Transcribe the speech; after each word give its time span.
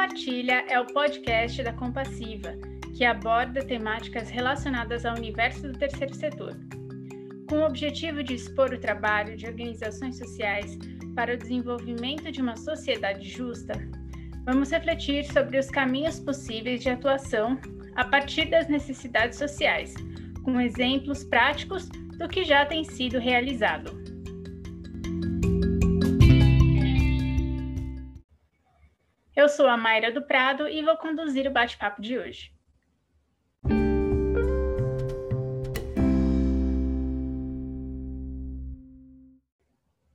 Compartilha 0.00 0.64
é 0.66 0.80
o 0.80 0.86
podcast 0.86 1.62
da 1.62 1.74
Compassiva, 1.74 2.54
que 2.96 3.04
aborda 3.04 3.62
temáticas 3.62 4.30
relacionadas 4.30 5.04
ao 5.04 5.14
universo 5.14 5.68
do 5.68 5.78
terceiro 5.78 6.14
setor. 6.14 6.56
Com 7.46 7.56
o 7.56 7.66
objetivo 7.66 8.22
de 8.22 8.34
expor 8.34 8.72
o 8.72 8.80
trabalho 8.80 9.36
de 9.36 9.46
organizações 9.46 10.16
sociais 10.16 10.78
para 11.14 11.34
o 11.34 11.36
desenvolvimento 11.36 12.32
de 12.32 12.40
uma 12.40 12.56
sociedade 12.56 13.28
justa, 13.28 13.74
vamos 14.46 14.70
refletir 14.70 15.26
sobre 15.26 15.58
os 15.58 15.68
caminhos 15.68 16.18
possíveis 16.18 16.80
de 16.80 16.88
atuação 16.88 17.60
a 17.94 18.02
partir 18.02 18.46
das 18.46 18.68
necessidades 18.68 19.36
sociais, 19.36 19.92
com 20.42 20.58
exemplos 20.58 21.24
práticos 21.24 21.90
do 22.16 22.26
que 22.26 22.42
já 22.42 22.64
tem 22.64 22.84
sido 22.84 23.18
realizado. 23.18 23.99
Sou 29.50 29.66
a 29.66 29.76
Mayra 29.76 30.12
do 30.12 30.22
Prado 30.22 30.68
e 30.68 30.80
vou 30.82 30.96
conduzir 30.96 31.46
o 31.46 31.50
bate-papo 31.50 32.00
de 32.00 32.16
hoje. 32.16 32.52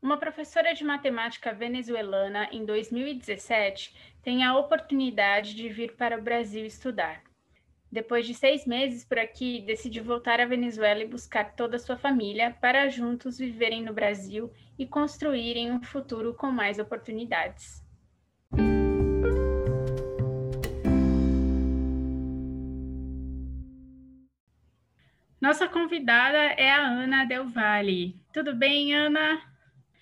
Uma 0.02 0.18
professora 0.18 0.74
de 0.74 0.84
matemática 0.84 1.54
venezuelana, 1.54 2.48
em 2.52 2.64
2017, 2.64 3.94
tem 4.24 4.44
a 4.44 4.58
oportunidade 4.58 5.54
de 5.54 5.68
vir 5.68 5.96
para 5.96 6.18
o 6.18 6.22
Brasil 6.22 6.66
estudar. 6.66 7.22
Depois 7.92 8.26
de 8.26 8.34
seis 8.34 8.66
meses 8.66 9.04
por 9.04 9.20
aqui, 9.20 9.62
decidi 9.62 10.00
voltar 10.00 10.40
à 10.40 10.46
Venezuela 10.46 11.02
e 11.02 11.08
buscar 11.08 11.56
toda 11.56 11.76
a 11.76 11.80
sua 11.80 11.98
família 11.98 12.56
para 12.62 12.90
juntos 12.90 13.38
viverem 13.38 13.84
no 13.84 13.94
Brasil 13.94 14.52
e 14.78 14.86
construírem 14.86 15.72
um 15.72 15.82
futuro 15.82 16.34
com 16.34 16.52
mais 16.52 16.80
oportunidades. 16.80 17.85
Nossa 25.46 25.70
convidada 25.70 26.40
é 26.40 26.72
a 26.72 26.88
Ana 26.88 27.24
Del 27.24 27.48
Valle. 27.48 28.20
Tudo 28.34 28.56
bem, 28.56 28.96
Ana? 28.96 29.40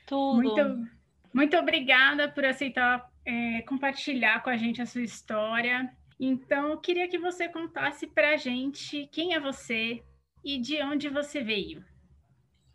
Tudo. 0.08 0.36
Muito, 0.36 0.90
muito 1.34 1.58
obrigada 1.58 2.30
por 2.30 2.46
aceitar 2.46 3.12
é, 3.26 3.62
compartilhar 3.64 4.42
com 4.42 4.50
a 4.50 4.56
gente 4.56 4.82
a 4.82 4.86
sua 4.86 5.02
história. 5.02 5.94
Então, 6.18 6.70
eu 6.70 6.78
queria 6.78 7.10
que 7.10 7.18
você 7.18 7.50
contasse 7.50 8.08
para 8.08 8.30
a 8.30 8.38
gente 8.38 9.06
quem 9.12 9.34
é 9.34 9.40
você 9.40 10.02
e 10.46 10.58
de 10.58 10.82
onde 10.82 11.10
você 11.10 11.44
veio. 11.44 11.84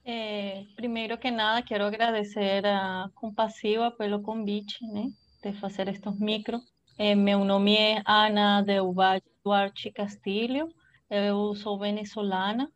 É, 0.04 0.66
primeiro 0.76 1.16
que 1.16 1.30
nada, 1.30 1.62
quero 1.62 1.84
agradecer 1.84 2.66
a 2.66 3.08
Compassiva 3.14 3.90
pelo 3.90 4.20
convite, 4.20 4.76
né, 4.92 5.08
de 5.42 5.58
fazer 5.58 5.88
estes 5.88 6.20
micro. 6.20 6.60
É, 6.98 7.14
meu 7.14 7.46
nome 7.46 7.78
é 7.78 8.02
Ana 8.04 8.60
Del 8.60 8.92
Valle 8.92 9.22
Duarte 9.42 9.90
Castilho. 9.90 10.68
Eu 11.10 11.54
sou 11.54 11.78
venezuelana. 11.78 12.70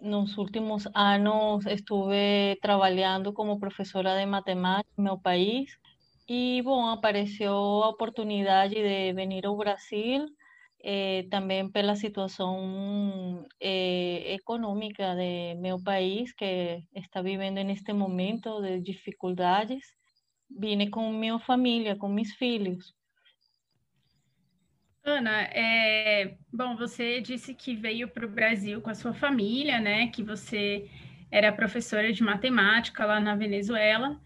Nos 0.00 0.36
últimos 0.36 0.86
anos 0.94 1.64
estuve 1.66 2.58
trabalhando 2.60 3.32
como 3.32 3.58
professora 3.58 4.18
de 4.18 4.26
matemática 4.26 4.90
no 4.98 5.04
meu 5.04 5.18
país. 5.18 5.70
E, 6.28 6.60
bom, 6.62 6.86
apareceu 6.86 7.54
a 7.54 7.88
oportunidade 7.88 8.74
de 8.74 9.12
vir 9.14 9.46
ao 9.46 9.56
Brasil, 9.56 10.26
eh, 10.84 11.26
também 11.30 11.70
pela 11.70 11.96
situação 11.96 13.46
eh, 13.60 14.34
econômica 14.34 15.14
de 15.14 15.54
meu 15.54 15.82
país, 15.82 16.32
que 16.34 16.82
está 16.94 17.22
vivendo 17.22 17.62
neste 17.64 17.92
momento 17.94 18.60
de 18.60 18.80
dificuldades. 18.80 19.84
Vine 20.50 20.90
com 20.90 21.10
minha 21.10 21.38
família, 21.38 21.96
com 21.96 22.08
meus 22.08 22.32
filhos. 22.34 22.92
Ana, 25.04 25.42
é, 25.52 26.36
bom, 26.52 26.76
você 26.76 27.20
disse 27.20 27.54
que 27.54 27.74
veio 27.74 28.08
para 28.08 28.24
o 28.24 28.30
Brasil 28.30 28.80
com 28.80 28.88
a 28.88 28.94
sua 28.94 29.12
família, 29.12 29.80
né? 29.80 30.06
Que 30.08 30.22
você 30.22 30.88
era 31.30 31.52
professora 31.52 32.12
de 32.12 32.22
matemática 32.22 33.04
lá 33.04 33.18
na 33.18 33.34
Venezuela. 33.34 34.20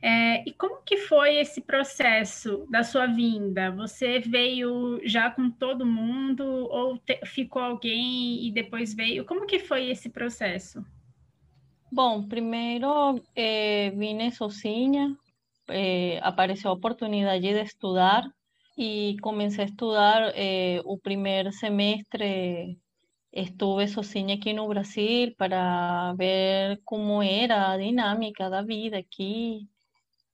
É, 0.00 0.48
e 0.48 0.52
como 0.52 0.80
que 0.82 0.96
foi 0.96 1.36
esse 1.36 1.60
processo 1.60 2.66
da 2.70 2.82
sua 2.84 3.06
vinda? 3.06 3.70
Você 3.72 4.20
veio 4.20 5.00
já 5.04 5.30
com 5.30 5.50
todo 5.50 5.84
mundo 5.84 6.44
ou 6.44 6.96
te, 6.98 7.20
ficou 7.26 7.60
alguém 7.60 8.46
e 8.46 8.50
depois 8.52 8.94
veio? 8.94 9.26
Como 9.26 9.46
que 9.46 9.58
foi 9.58 9.90
esse 9.90 10.08
processo? 10.08 10.82
Bom, 11.92 12.26
primeiro 12.26 13.20
eh, 13.34 13.90
vine 13.96 14.30
sozinha, 14.30 15.16
eh, 15.68 16.20
apareceu 16.22 16.70
a 16.70 16.74
oportunidade 16.74 17.42
de 17.42 17.60
estudar 17.62 18.24
y 18.80 19.16
comencé 19.18 19.62
a 19.62 19.64
estudiar 19.64 20.32
eh, 20.36 20.76
el 20.76 21.00
primer 21.00 21.52
semestre. 21.52 22.78
Estuve 23.32 23.88
sozinha 23.88 24.36
aquí 24.36 24.50
en 24.50 24.68
Brasil 24.68 25.34
para 25.36 26.14
ver 26.16 26.80
cómo 26.84 27.24
era 27.24 27.72
a 27.72 27.76
dinámica 27.76 28.48
da 28.48 28.62
vida 28.62 28.98
aquí. 28.98 29.68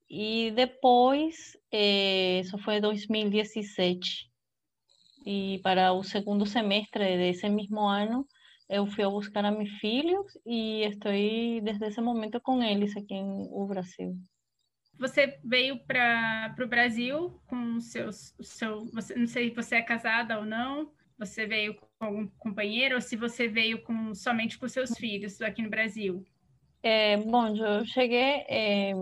Y 0.09 0.51
después, 0.51 1.59
eh, 1.71 2.41
eso 2.45 2.59
fue 2.59 2.81
2017. 2.83 4.07
Y 5.25 5.59
para 5.61 5.89
el 5.93 6.05
segundo 6.05 6.45
semestre 6.45 7.17
de 7.17 7.31
ese 7.31 7.49
mismo 7.49 7.91
año, 7.91 8.27
eu 8.69 8.87
fui 8.87 9.05
a 9.05 9.09
buscar 9.09 9.47
a 9.47 9.53
mis 9.53 9.71
filhos 9.81 10.39
y 10.45 10.83
estoy 10.83 11.61
desde 11.63 11.87
ese 11.89 12.03
momento 12.03 12.41
con 12.43 12.63
eles 12.63 12.95
aquí 12.97 13.15
en 13.15 13.49
Brasil. 13.69 14.19
Você 14.99 15.39
veio 15.45 15.79
para 15.81 16.55
o 16.61 16.67
Brasil 16.67 17.41
com 17.47 17.81
seus, 17.81 18.35
seu, 18.41 18.87
você, 18.87 19.15
não 19.15 19.27
sei 19.27 19.49
se 19.49 19.55
você 19.55 19.77
é 19.77 19.83
casada 19.83 20.39
ou 20.39 20.45
não, 20.45 20.93
você 21.19 21.47
veio 21.47 21.75
com 21.75 21.87
algum 22.05 22.27
companheiro 22.39 22.95
ou 22.95 23.01
se 23.01 23.17
você 23.17 23.49
veio 23.49 23.83
com 23.83 24.15
somente 24.15 24.59
com 24.59 24.69
seus 24.69 24.97
filhos 24.97 25.41
aqui 25.43 25.63
no 25.63 25.71
Brasil? 25.71 26.25
É, 26.83 27.17
bom, 27.17 27.57
eu 27.57 27.85
cheguei, 27.87 28.45
é, 28.47 28.93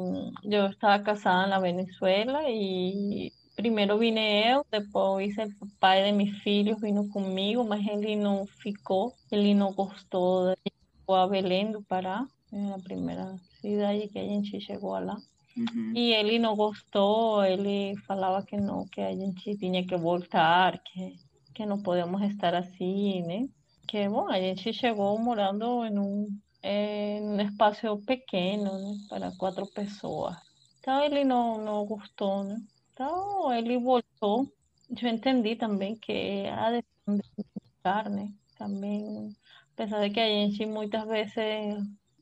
eu 0.45 0.67
estava 0.69 1.03
casada 1.03 1.49
na 1.49 1.59
Venezuela 1.59 2.43
e 2.49 3.33
primeiro 3.57 3.99
vim 3.99 4.15
eu, 4.19 4.65
depois 4.71 5.37
o 5.61 5.67
pai 5.81 6.05
de 6.05 6.13
meus 6.13 6.39
filhos 6.43 6.81
vindo 6.81 7.09
comigo, 7.09 7.65
mas 7.65 7.87
ele 7.87 8.17
não 8.17 8.47
ficou, 8.47 9.13
ele 9.31 9.53
não 9.53 9.73
gostou 9.73 10.55
de 10.65 10.73
ir 10.73 11.13
a 11.13 11.27
Belém 11.27 11.73
do 11.73 11.83
Pará, 11.83 12.27
é 12.53 12.73
a 12.73 12.79
primeira 12.79 13.37
cidade 13.61 14.09
que 14.09 14.19
a 14.19 14.25
gente 14.25 14.61
chegou 14.61 14.99
lá. 14.99 15.17
Uhum. 15.57 15.93
E 15.95 16.13
ele 16.15 16.39
não 16.39 16.57
gostou, 16.57 17.45
ele 17.45 17.97
falava 18.07 18.45
que 18.45 18.57
não, 18.57 18.87
que 18.87 19.01
a 19.01 19.15
gente 19.15 19.57
tinha 19.57 19.87
que 19.87 19.97
voltar, 19.97 20.79
que, 20.83 21.17
que 21.55 21.67
não 21.67 21.83
podemos 21.83 22.23
estar 22.23 22.55
assim, 22.55 23.23
né? 23.23 23.49
Que, 23.87 24.09
bom, 24.09 24.29
a 24.29 24.41
gente 24.41 24.73
chegou 24.73 25.19
morando 25.19 25.85
em 25.85 25.99
um, 25.99 26.27
em 26.63 27.23
um 27.23 27.41
espaço 27.41 27.99
pequeno, 28.07 28.79
né? 28.79 28.97
Para 29.09 29.33
quatro 29.37 29.67
pessoas. 29.67 30.37
Então 30.81 31.03
ele 31.05 31.25
não, 31.25 31.63
não 31.63 31.85
gostou, 31.85 32.45
né? 32.45 32.57
Então 32.93 33.53
ele 33.53 33.79
voltou. 33.79 34.51
Eu 34.91 35.09
entendi 35.09 35.57
também 35.57 35.97
que 35.97 36.47
a 36.49 36.71
decisão 36.71 37.17
de 37.17 37.45
voltar, 37.55 38.11
né? 38.11 38.33
Também, 38.57 39.37
apesar 39.75 40.01
de 40.01 40.11
que 40.11 40.21
a 40.21 40.27
gente 40.27 40.65
muitas 40.67 41.07
vezes 41.07 41.35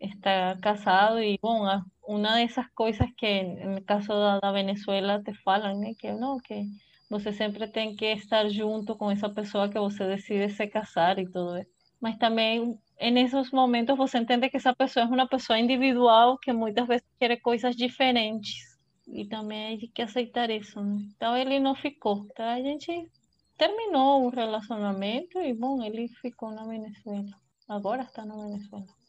está 0.01 0.59
casado 0.61 1.23
y 1.23 1.39
bueno, 1.41 1.85
una 2.07 2.37
de 2.37 2.45
esas 2.45 2.71
cosas 2.73 3.09
que 3.17 3.41
en 3.41 3.75
el 3.75 3.85
caso 3.85 4.15
de 4.15 4.41
la 4.43 4.51
Venezuela 4.51 5.23
te 5.23 5.35
falan, 5.35 5.85
¿eh? 5.85 5.95
que 5.97 6.13
no, 6.13 6.39
que 6.39 6.67
você 7.09 7.33
siempre 7.33 7.69
tiene 7.69 7.97
que 7.97 8.13
estar 8.13 8.47
junto 8.53 8.97
con 8.97 9.13
esa 9.13 9.35
persona 9.35 9.71
que 9.71 9.79
você 9.79 10.05
decide 10.05 10.49
se 10.49 10.71
casar 10.71 11.17
todo 11.33 11.57
eso. 11.57 11.71
Mas 12.01 12.19
también 12.19 12.81
en 12.97 13.19
esos 13.19 13.53
momentos 13.53 13.99
você 13.99 14.19
entende 14.19 14.51
que 14.51 14.57
esa 14.57 14.73
persona 14.73 15.07
es 15.07 15.13
una 15.13 15.27
persona 15.27 15.61
individual 15.61 16.39
que 16.41 16.53
muchas 16.53 16.89
veces 16.89 17.09
quiere 17.19 17.41
cosas 17.41 17.77
diferentes. 17.77 18.79
Y 19.07 19.29
también 19.29 19.67
hay 19.67 19.89
que 19.89 20.03
aceitar 20.05 20.51
eso, 20.51 20.83
¿no? 20.83 21.01
Entonces 21.01 21.47
él 21.47 21.63
no 21.63 21.75
ficou. 21.75 22.27
Então 22.31 22.49
a 22.49 22.57
gente 22.57 23.11
terminou 23.59 24.25
o 24.25 24.31
relacionamento 24.31 25.39
e, 25.41 25.53
bom, 25.53 25.83
ele 25.83 26.09
ficou 26.23 26.51
na 26.53 26.65
Venezuela. 26.65 27.37
Agora 27.69 28.03
está 28.03 28.25
na 28.25 28.37
Venezuela. 28.37 29.00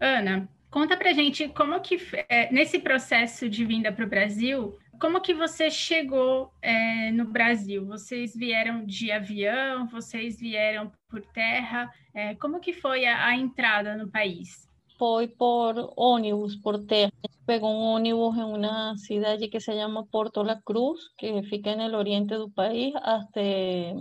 Ana, 0.00 0.48
conta 0.70 0.96
pra 0.96 1.12
gente 1.12 1.48
como 1.48 1.80
que, 1.80 1.98
é, 2.28 2.52
nesse 2.52 2.78
processo 2.78 3.48
de 3.48 3.64
vinda 3.64 3.92
para 3.92 4.04
o 4.04 4.08
Brasil, 4.08 4.78
como 5.00 5.20
que 5.20 5.32
você 5.32 5.70
chegou 5.70 6.52
é, 6.60 7.10
no 7.12 7.24
Brasil? 7.24 7.86
Vocês 7.86 8.34
vieram 8.34 8.84
de 8.84 9.12
avião? 9.12 9.86
Vocês 9.86 10.38
vieram 10.38 10.90
por 11.08 11.20
terra? 11.20 11.90
É, 12.12 12.34
como 12.34 12.60
que 12.60 12.72
foi 12.72 13.06
a, 13.06 13.26
a, 13.26 13.36
entrada 13.36 13.96
no 13.96 14.10
país? 14.10 14.66
Foi 14.98 15.28
por 15.28 15.92
ônibus, 15.96 16.56
por 16.56 16.84
terra. 16.84 17.12
A 17.24 17.30
gente 17.30 17.44
pegou 17.46 17.70
um 17.70 17.94
ônibus 17.94 18.36
em 18.36 18.42
uma 18.42 18.96
cidade 18.96 19.48
que 19.48 19.60
se 19.60 19.72
chama 19.72 20.06
Porto 20.06 20.42
La 20.42 20.60
Cruz, 20.60 21.00
que 21.16 21.42
fica 21.44 21.76
no 21.76 21.96
oriente 21.96 22.36
do 22.36 22.50
país, 22.50 22.92
até, 22.96 23.94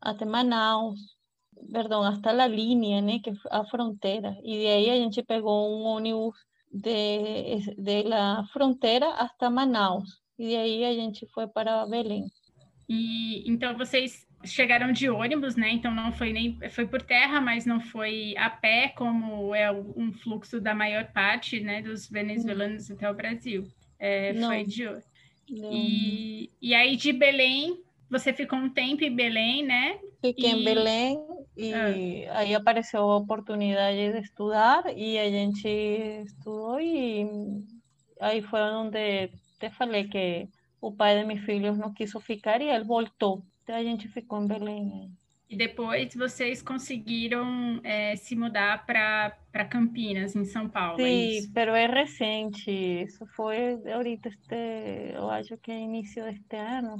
até 0.00 0.24
Manaus 0.24 0.98
perdão, 1.70 2.02
hasta 2.02 2.32
la 2.32 2.46
línea, 2.46 3.00
né, 3.00 3.18
que 3.18 3.32
a 3.50 3.64
fronteira. 3.64 4.36
E 4.42 4.58
de 4.58 4.90
a 4.90 4.96
gente 4.96 5.22
pegou 5.22 5.70
um 5.70 5.84
ônibus 5.84 6.36
de, 6.70 7.74
de 7.76 8.02
la 8.02 8.44
fronteira 8.52 9.06
hasta 9.14 9.50
Manaus. 9.50 10.22
E 10.38 10.48
de 10.48 10.56
aí 10.56 10.84
a 10.84 10.94
gente 10.94 11.26
foi 11.26 11.46
para 11.46 11.86
Belém. 11.86 12.24
E 12.88 13.48
então 13.50 13.76
vocês 13.76 14.26
chegaram 14.44 14.92
de 14.92 15.08
ônibus, 15.08 15.54
né? 15.56 15.70
Então 15.70 15.94
não 15.94 16.12
foi 16.12 16.32
nem 16.32 16.58
foi 16.70 16.86
por 16.86 17.02
terra, 17.02 17.40
mas 17.40 17.64
não 17.64 17.80
foi 17.80 18.34
a 18.36 18.50
pé, 18.50 18.88
como 18.88 19.54
é 19.54 19.70
um 19.70 20.12
fluxo 20.12 20.60
da 20.60 20.74
maior 20.74 21.12
parte, 21.12 21.60
né, 21.60 21.80
dos 21.82 22.08
venezuelanos 22.08 22.90
até 22.90 23.08
o 23.10 23.14
Brasil. 23.14 23.68
É, 23.98 24.34
foi 24.34 24.64
de 24.64 24.88
e, 25.48 26.50
e 26.60 26.74
aí 26.74 26.96
de 26.96 27.12
Belém 27.12 27.82
você 28.10 28.32
ficou 28.32 28.58
um 28.58 28.68
tempo 28.68 29.04
em 29.04 29.14
Belém, 29.14 29.64
né? 29.64 29.98
Fiquei 30.20 30.50
e... 30.50 30.52
em 30.52 30.64
Belém 30.64 31.18
e 31.56 31.74
ah. 31.74 32.38
aí 32.38 32.54
apareceu 32.54 33.00
a 33.00 33.16
oportunidade 33.16 34.12
de 34.12 34.18
estudar 34.20 34.84
e 34.96 35.18
a 35.18 35.28
gente 35.30 35.68
estudou 36.26 36.80
e 36.80 37.26
aí 38.20 38.40
foi 38.42 38.60
onde 38.60 39.28
te 39.60 39.70
falei 39.70 40.08
que 40.08 40.48
o 40.80 40.92
pai 40.92 41.18
de 41.18 41.24
meus 41.24 41.40
filhos 41.40 41.78
não 41.78 41.92
quis 41.92 42.12
ficar 42.22 42.60
e 42.60 42.68
ele 42.68 42.84
voltou. 42.84 43.42
Então 43.62 43.76
a 43.76 43.82
gente 43.82 44.08
ficou 44.08 44.42
em 44.42 44.46
Belém. 44.46 45.12
E 45.48 45.56
depois 45.56 46.14
vocês 46.14 46.62
conseguiram 46.62 47.78
é, 47.84 48.16
se 48.16 48.34
mudar 48.34 48.86
para 48.86 49.68
Campinas, 49.68 50.34
em 50.34 50.46
São 50.46 50.66
Paulo. 50.66 50.96
Sim, 50.96 51.36
é 51.54 51.66
mas 51.66 51.76
é 51.76 51.86
recente. 51.86 52.70
Isso 52.70 53.26
foi 53.36 53.78
ahorita, 53.92 54.30
este, 54.30 55.12
eu 55.14 55.28
acho 55.28 55.58
que 55.58 55.70
é 55.70 55.78
início 55.78 56.24
deste 56.24 56.56
ano. 56.56 56.96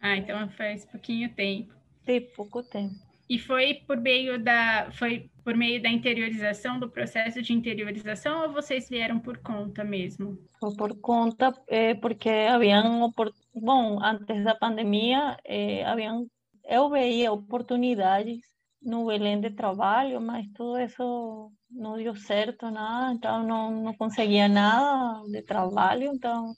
Ah, 0.00 0.16
então 0.16 0.48
faz 0.50 0.84
pouquinho 0.84 1.32
tempo. 1.32 1.72
Tem 2.04 2.20
pouco 2.20 2.60
tempo. 2.64 3.05
E 3.28 3.38
foi 3.38 3.74
por 3.86 4.00
meio 4.00 4.42
da 4.42 4.90
foi 4.92 5.30
por 5.44 5.56
meio 5.56 5.82
da 5.82 5.88
interiorização 5.88 6.78
do 6.78 6.90
processo 6.90 7.42
de 7.42 7.52
interiorização 7.52 8.42
ou 8.42 8.52
vocês 8.52 8.88
vieram 8.88 9.18
por 9.18 9.38
conta 9.38 9.84
mesmo? 9.84 10.38
Por 10.76 11.00
conta 11.00 11.52
é, 11.68 11.94
porque 11.94 12.28
haviam 12.28 13.12
bom 13.54 13.98
antes 14.02 14.44
da 14.44 14.54
pandemia 14.54 15.36
é, 15.44 15.84
haviam 15.84 16.26
eu 16.68 16.90
veia 16.90 17.32
oportunidades 17.32 18.40
no 18.82 19.06
Belém 19.06 19.40
de 19.40 19.50
trabalho, 19.50 20.20
mas 20.20 20.46
tudo 20.54 20.78
isso 20.78 21.52
não 21.70 21.96
deu 21.96 22.14
certo, 22.14 22.70
nada, 22.70 23.12
então 23.12 23.42
não, 23.42 23.70
não 23.70 23.94
conseguia 23.94 24.48
nada 24.48 25.22
de 25.28 25.42
trabalho, 25.42 26.10
então, 26.14 26.52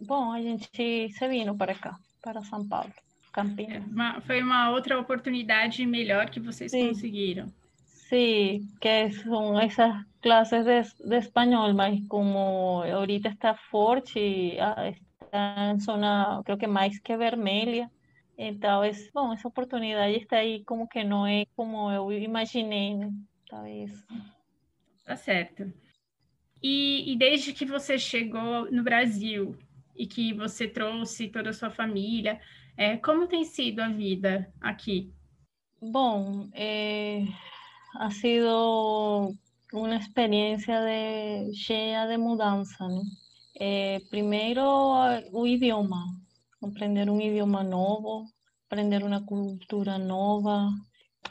bom, 0.00 0.32
a 0.32 0.40
gente 0.40 1.10
se 1.10 1.28
vindo 1.28 1.56
para 1.56 1.74
cá 1.74 1.94
para 2.22 2.42
São 2.42 2.66
Paulo, 2.66 2.92
Campinas. 3.34 3.84
Uma, 3.86 4.20
foi 4.20 4.40
uma 4.40 4.70
outra 4.70 4.98
oportunidade 4.98 5.84
melhor 5.84 6.30
que 6.30 6.40
vocês 6.40 6.70
Sim. 6.70 6.88
conseguiram. 6.88 7.52
Sim, 7.84 8.68
que 8.80 9.10
são 9.12 9.58
essas 9.58 9.92
classes 10.22 10.64
de, 10.64 11.08
de 11.08 11.16
espanhol, 11.16 11.74
mas 11.74 12.00
como 12.06 12.82
ahorita 12.82 13.28
está 13.28 13.54
forte, 13.54 14.18
está 14.20 15.72
em 15.74 15.78
zona, 15.80 16.40
creo 16.44 16.56
que 16.56 16.66
mais 16.66 16.98
que 17.00 17.16
vermelha, 17.16 17.90
então, 18.36 18.82
é, 18.82 18.90
bom, 19.12 19.32
essa 19.32 19.46
oportunidade 19.46 20.16
está 20.16 20.38
aí 20.38 20.64
como 20.64 20.88
que 20.88 21.04
não 21.04 21.26
é 21.26 21.46
como 21.56 21.90
eu 21.90 22.12
imaginei, 22.12 22.94
né? 22.96 23.12
Talvez. 23.48 24.04
Tá 25.04 25.16
certo. 25.16 25.72
E, 26.62 27.12
e 27.12 27.16
desde 27.16 27.52
que 27.52 27.64
você 27.64 27.98
chegou 27.98 28.70
no 28.72 28.82
Brasil, 28.82 29.56
e 29.96 30.06
que 30.06 30.32
você 30.32 30.66
trouxe 30.68 31.28
toda 31.28 31.50
a 31.50 31.52
sua 31.52 31.70
família. 31.70 32.40
É, 32.76 32.96
como 32.96 33.28
tem 33.28 33.44
sido 33.44 33.80
a 33.80 33.88
vida 33.88 34.52
aqui? 34.60 35.12
Bom, 35.80 36.48
é, 36.52 37.24
ha 37.96 38.10
sido 38.10 39.34
uma 39.72 39.96
experiência 39.96 40.80
de, 40.80 41.54
cheia 41.54 42.06
de 42.06 42.16
mudança. 42.16 42.86
Né? 42.88 43.02
É, 43.60 44.00
primeiro, 44.10 44.62
o 45.32 45.46
idioma, 45.46 46.04
aprender 46.62 47.08
um 47.10 47.20
idioma 47.20 47.62
novo, 47.62 48.26
aprender 48.66 49.02
uma 49.02 49.24
cultura 49.24 49.98
nova, 49.98 50.68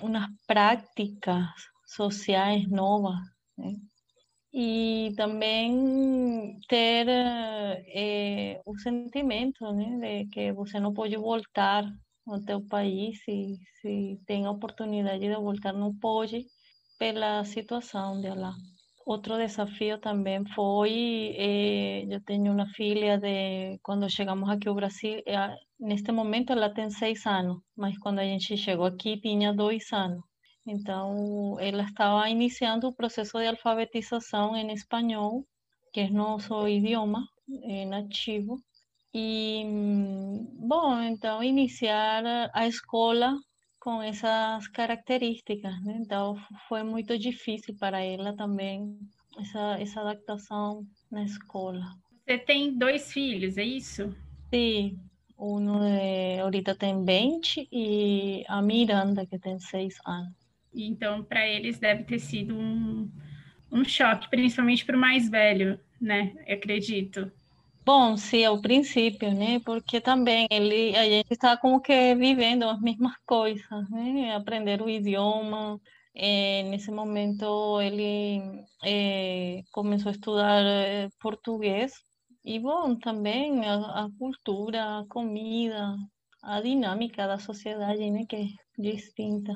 umas 0.02 0.30
práticas 0.48 1.48
sociais 1.86 2.70
novas. 2.70 3.20
Né? 3.58 3.74
E 4.54 5.14
também 5.18 6.60
ter 6.70 7.08
é, 7.10 8.62
o 8.66 8.78
sentimento 8.78 9.72
né, 9.74 10.24
de 10.24 10.30
que 10.30 10.54
você 10.54 10.80
não 10.80 10.94
pode 10.94 11.16
voltar 11.18 11.84
ao 12.28 12.40
teu 12.42 12.62
país 12.68 13.24
se, 13.24 13.58
se 13.82 14.20
tem 14.28 14.46
a 14.46 14.52
oportunidade 14.52 15.20
de 15.20 15.36
voltar, 15.36 15.74
não 15.74 15.94
pode 15.96 16.46
pela 17.00 17.44
situação 17.46 18.22
dela. 18.22 18.54
Outro 19.06 19.38
desafio 19.38 19.98
também 20.00 20.46
foi, 20.56 21.36
é, 21.38 22.06
eu 22.06 22.22
tenho 22.24 22.54
uma 22.54 22.68
filha 22.70 23.18
de, 23.18 23.78
quando 23.84 24.10
chegamos 24.10 24.50
aqui 24.50 24.70
ao 24.70 24.76
Brasil, 24.76 25.22
é, 25.26 25.56
neste 25.80 26.12
momento 26.12 26.54
ela 26.54 26.74
tem 26.74 26.90
seis 26.90 27.26
anos, 27.26 27.58
mas 27.76 27.98
quando 27.98 28.20
a 28.20 28.24
gente 28.24 28.56
chegou 28.56 28.86
aqui 28.86 29.20
tinha 29.20 29.52
dois 29.54 29.92
anos. 29.92 30.24
Então, 30.66 31.58
ela 31.60 31.84
estava 31.84 32.30
iniciando 32.30 32.88
o 32.88 32.94
processo 32.94 33.38
de 33.40 33.48
alfabetização 33.48 34.56
em 34.56 34.72
espanhol, 34.72 35.46
que 35.92 36.02
é 36.02 36.10
nosso 36.10 36.68
idioma 36.68 37.28
é 37.64 37.86
nativo. 37.86 38.58
E, 39.14 39.64
bom, 40.54 41.00
então, 41.02 41.44
iniciar 41.44 42.24
a 42.54 42.68
escola 42.68 43.36
com 43.80 44.02
essas 44.02 44.68
características, 44.70 45.74
né? 45.84 46.00
Então, 46.00 46.36
foi 46.68 46.84
muito 46.84 47.20
difícil 47.20 47.76
para 47.78 48.02
ela 48.02 48.36
também, 48.36 48.98
essa, 49.38 49.78
essa 49.80 50.02
adaptação 50.02 50.86
na 51.12 51.24
escola. 51.24 51.84
Você 52.26 52.38
tem 52.38 52.76
dois 52.78 53.12
filhos, 53.12 53.58
é 53.58 53.64
isso? 53.64 54.16
Sim, 54.50 54.98
um 55.38 55.84
é, 55.84 56.40
ahorita 56.40 56.74
tem 56.74 57.04
20 57.04 57.68
e 57.72 58.46
a 58.48 58.62
Miranda, 58.62 59.26
que 59.26 59.38
tem 59.38 59.60
6 59.60 59.96
anos. 60.06 60.43
Então, 60.74 61.24
para 61.24 61.48
eles 61.48 61.80
deve 61.80 62.04
ter 62.04 62.20
sido 62.20 62.56
um, 62.56 63.10
um 63.72 63.84
choque, 63.84 64.30
principalmente 64.30 64.86
para 64.86 64.98
o 64.98 65.00
mais 65.00 65.30
velho, 65.30 65.80
né? 66.00 66.34
Eu 66.48 66.56
acredito. 66.56 67.32
Bom, 67.86 68.16
sim, 68.16 68.46
ao 68.46 68.62
princípio, 68.62 69.34
né? 69.34 69.60
Porque 69.60 70.00
também 70.00 70.48
ele, 70.50 70.96
a 70.96 71.04
gente 71.04 71.32
está 71.32 71.58
como 71.58 71.82
que 71.82 72.16
vivendo 72.16 72.64
as 72.64 72.80
mesmas 72.82 73.14
coisas, 73.26 73.90
né? 73.90 74.34
Aprender 74.36 74.82
o 74.82 74.90
idioma. 74.90 75.80
É, 76.16 76.64
nesse 76.64 76.92
momento 76.92 77.82
ele 77.82 78.40
é, 78.86 79.64
começou 79.72 80.10
a 80.10 80.12
estudar 80.14 80.64
é, 80.64 81.10
português 81.20 81.92
e 82.46 82.60
bom 82.60 82.96
também 82.96 83.66
a, 83.66 84.06
a, 84.06 84.10
cultura, 84.20 85.00
a 85.00 85.06
comida, 85.10 85.96
a 86.44 86.62
dinâmica 86.62 87.28
da 87.28 87.38
sociedade, 87.40 88.10
né? 88.12 88.26
Que 88.30 88.36
é 88.36 88.48
distinta. 88.78 89.54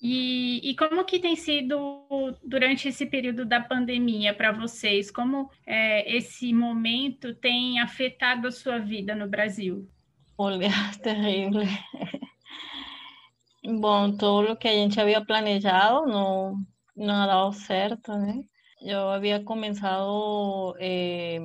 E, 0.00 0.70
e, 0.70 0.76
como 0.76 1.04
que 1.04 1.18
tem 1.18 1.34
sido 1.34 2.06
durante 2.44 2.88
esse 2.88 3.04
período 3.04 3.44
da 3.44 3.60
pandemia 3.60 4.32
para 4.32 4.52
vocês? 4.52 5.10
Como 5.10 5.50
é, 5.66 6.16
esse 6.16 6.52
momento 6.52 7.34
tem 7.34 7.80
afetado 7.80 8.46
a 8.46 8.52
sua 8.52 8.78
vida 8.78 9.14
no 9.16 9.28
Brasil? 9.28 9.88
Olha, 10.36 10.68
terrível. 11.02 11.62
Bom, 13.80 14.16
tudo 14.16 14.56
que 14.56 14.68
a 14.68 14.72
gente 14.72 15.00
havia 15.00 15.24
planejado 15.24 16.06
não, 16.06 16.54
não 16.96 17.26
deu 17.26 17.52
certo, 17.52 18.12
né? 18.12 18.44
Eu 18.80 19.10
havia 19.10 19.42
começado, 19.42 20.76
eh, 20.78 21.40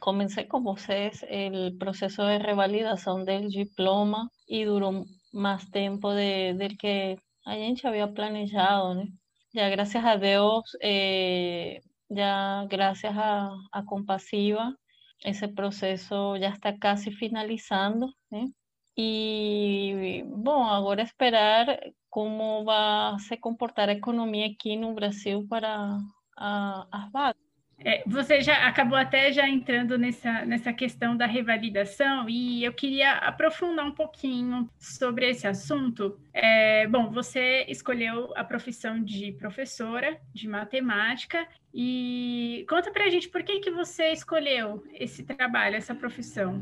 comecei 0.00 0.44
com 0.44 0.62
vocês 0.62 1.22
o 1.22 1.76
processo 1.78 2.22
de 2.22 2.38
revalidação 2.38 3.22
do 3.22 3.48
diploma 3.48 4.30
e 4.48 4.64
durou 4.64 5.04
mais 5.32 5.66
tempo 5.66 6.08
de, 6.14 6.54
del 6.54 6.76
que 6.78 7.18
a 7.48 7.54
gente 7.54 7.88
había 7.88 8.12
planejado, 8.12 8.94
¿no? 8.94 9.04
Ya 9.52 9.68
gracias 9.70 10.04
a 10.04 10.18
Dios, 10.18 10.76
eh, 10.82 11.80
ya 12.08 12.66
gracias 12.68 13.14
a, 13.16 13.50
a, 13.72 13.84
Compasiva, 13.86 14.76
ese 15.20 15.48
proceso 15.48 16.36
ya 16.36 16.50
está 16.50 16.78
casi 16.78 17.10
finalizando, 17.10 18.14
¿no? 18.30 18.52
Y 18.94 20.22
bueno, 20.26 20.68
ahora 20.70 21.02
esperar 21.04 21.94
cómo 22.10 22.64
va 22.64 23.14
a 23.14 23.18
se 23.20 23.40
comportar 23.40 23.88
a 23.88 23.92
economia 23.92 24.46
aqui 24.46 24.76
no 24.76 24.94
Brasil 24.94 25.46
para 25.48 25.98
a, 26.36 26.88
as 26.92 27.12
vagas. 27.12 27.47
É, 27.84 28.02
você 28.06 28.40
já 28.40 28.66
acabou 28.66 28.98
até 28.98 29.32
já 29.32 29.48
entrando 29.48 29.96
nessa, 29.96 30.44
nessa 30.44 30.72
questão 30.72 31.16
da 31.16 31.26
revalidação 31.26 32.28
e 32.28 32.64
eu 32.64 32.72
queria 32.72 33.12
aprofundar 33.18 33.86
um 33.86 33.92
pouquinho 33.92 34.68
sobre 34.78 35.30
esse 35.30 35.46
assunto. 35.46 36.18
É, 36.32 36.88
bom, 36.88 37.10
você 37.10 37.64
escolheu 37.68 38.32
a 38.36 38.42
profissão 38.42 39.02
de 39.02 39.32
professora 39.32 40.20
de 40.34 40.48
matemática 40.48 41.46
e 41.72 42.66
conta 42.68 42.90
para 42.90 43.04
a 43.04 43.10
gente 43.10 43.28
por 43.28 43.44
que, 43.44 43.60
que 43.60 43.70
você 43.70 44.10
escolheu 44.12 44.82
esse 44.92 45.22
trabalho, 45.22 45.76
essa 45.76 45.94
profissão. 45.94 46.60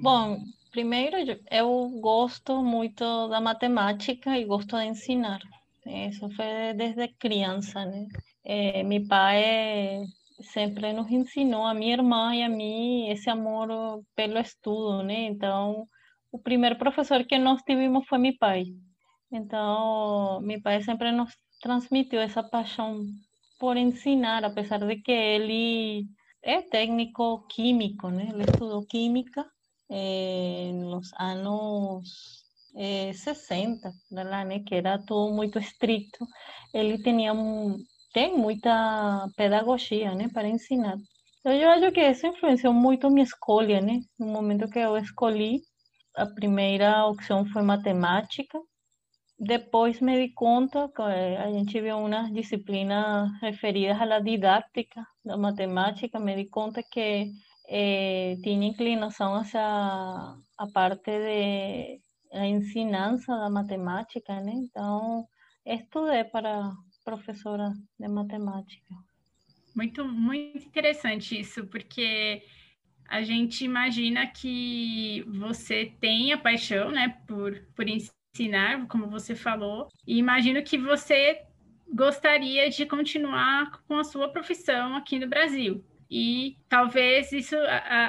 Bom, 0.00 0.38
primeiro 0.70 1.16
eu 1.50 1.88
gosto 2.00 2.62
muito 2.62 3.28
da 3.28 3.40
matemática 3.40 4.38
e 4.38 4.46
gosto 4.46 4.78
de 4.78 4.86
ensinar. 4.86 5.40
Isso 5.84 6.30
foi 6.30 6.72
desde 6.74 7.08
criança, 7.08 7.84
né? 7.84 8.06
É, 8.44 8.82
meu 8.82 9.06
pai 9.06 10.04
sempre 10.42 10.92
nos 10.92 11.10
ensinou, 11.10 11.64
a 11.64 11.74
minha 11.74 11.94
irmã 11.94 12.34
e 12.34 12.42
a 12.42 12.48
mim, 12.48 13.08
esse 13.08 13.30
amor 13.30 13.68
pelo 14.14 14.38
estudo, 14.38 15.02
né? 15.02 15.24
Então, 15.24 15.86
o 16.30 16.38
primeiro 16.38 16.76
professor 16.76 17.24
que 17.24 17.38
nós 17.38 17.62
tivemos 17.62 18.06
foi 18.06 18.18
meu 18.18 18.36
pai. 18.38 18.64
Então, 19.30 20.40
meu 20.42 20.60
pai 20.62 20.82
sempre 20.82 21.12
nos 21.12 21.32
transmitiu 21.60 22.20
essa 22.20 22.42
paixão 22.42 23.04
por 23.58 23.76
ensinar, 23.76 24.44
apesar 24.44 24.78
de 24.78 24.96
que 24.96 25.12
ele 25.12 26.06
é 26.42 26.62
técnico 26.62 27.46
químico, 27.48 28.08
né? 28.10 28.28
Ele 28.32 28.42
estudou 28.44 28.84
química 28.86 29.46
eh, 29.90 30.72
nos 30.74 31.12
anos 31.18 32.42
eh, 32.76 33.12
60, 33.12 33.92
né? 34.10 34.60
que 34.66 34.74
era 34.74 34.98
tudo 34.98 35.32
muito 35.34 35.58
estricto. 35.58 36.26
Ele 36.74 36.98
tinha 37.02 37.32
tem 38.12 38.36
muita 38.36 39.28
pedagogia, 39.36 40.14
né, 40.14 40.28
para 40.28 40.48
ensinar. 40.48 40.96
Então, 41.40 41.52
eu 41.52 41.70
acho 41.70 41.92
que 41.92 42.00
isso 42.00 42.26
influenciou 42.26 42.72
muito 42.72 43.10
minha 43.10 43.24
escolha, 43.24 43.80
né? 43.80 44.00
No 44.18 44.26
momento 44.26 44.68
que 44.68 44.78
eu 44.78 44.96
escolhi, 44.96 45.60
a 46.16 46.26
primeira 46.26 47.06
opção 47.06 47.44
foi 47.46 47.62
matemática. 47.62 48.58
Depois 49.38 50.00
me 50.00 50.14
di 50.20 50.32
conta 50.34 50.88
que 50.94 51.02
a 51.02 51.50
gente 51.50 51.80
viu 51.80 51.98
umas 51.98 52.32
disciplinas 52.32 53.28
referidas 53.40 54.00
à 54.00 54.20
didática 54.20 55.04
da 55.24 55.36
matemática, 55.36 56.20
me 56.20 56.36
di 56.36 56.48
conta 56.48 56.80
que 56.82 57.32
eh, 57.68 58.36
tinha 58.42 58.68
inclinação 58.68 59.34
hacia 59.34 59.62
a 59.62 60.66
parte 60.72 61.10
de 61.10 62.00
a 62.32 62.46
ensinança 62.46 63.36
da 63.36 63.50
matemática, 63.50 64.40
né? 64.40 64.52
Então, 64.54 65.26
estudei 65.66 66.24
para 66.24 66.72
professora 67.04 67.72
de 67.98 68.08
matemática. 68.08 68.94
Muito, 69.74 70.06
muito 70.06 70.66
interessante 70.66 71.40
isso, 71.40 71.66
porque 71.66 72.42
a 73.08 73.22
gente 73.22 73.64
imagina 73.64 74.26
que 74.26 75.24
você 75.28 75.92
tem 76.00 76.32
a 76.32 76.38
paixão, 76.38 76.90
né, 76.90 77.20
por, 77.26 77.58
por 77.74 77.86
ensinar, 77.88 78.86
como 78.86 79.08
você 79.08 79.34
falou, 79.34 79.88
e 80.06 80.18
imagino 80.18 80.62
que 80.62 80.78
você 80.78 81.42
gostaria 81.92 82.70
de 82.70 82.86
continuar 82.86 83.82
com 83.82 83.98
a 83.98 84.04
sua 84.04 84.28
profissão 84.28 84.96
aqui 84.96 85.18
no 85.18 85.28
Brasil. 85.28 85.84
E 86.10 86.56
talvez 86.68 87.32
isso, 87.32 87.56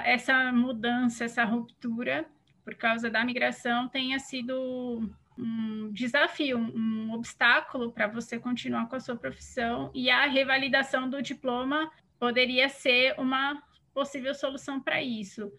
essa 0.06 0.52
mudança, 0.52 1.26
essa 1.26 1.44
ruptura 1.44 2.26
por 2.64 2.76
causa 2.76 3.10
da 3.10 3.24
migração 3.24 3.88
tenha 3.90 4.20
sido 4.20 5.10
um 5.38 5.92
desafio, 5.92 6.58
um, 6.58 7.12
obstáculo 7.14 7.92
para 7.92 8.08
você 8.08 8.40
continuar 8.40 8.88
com 8.88 8.96
a 8.96 9.00
sua 9.00 9.16
profissão 9.16 9.92
e 9.94 10.10
a 10.10 10.26
revalidação 10.26 11.10
do 11.10 11.22
diploma 11.22 11.92
poderia 12.20 12.70
ser 12.70 13.16
uma 13.20 13.62
possível 13.94 14.34
solução 14.34 14.82
para 14.82 15.02
isso. 15.02 15.52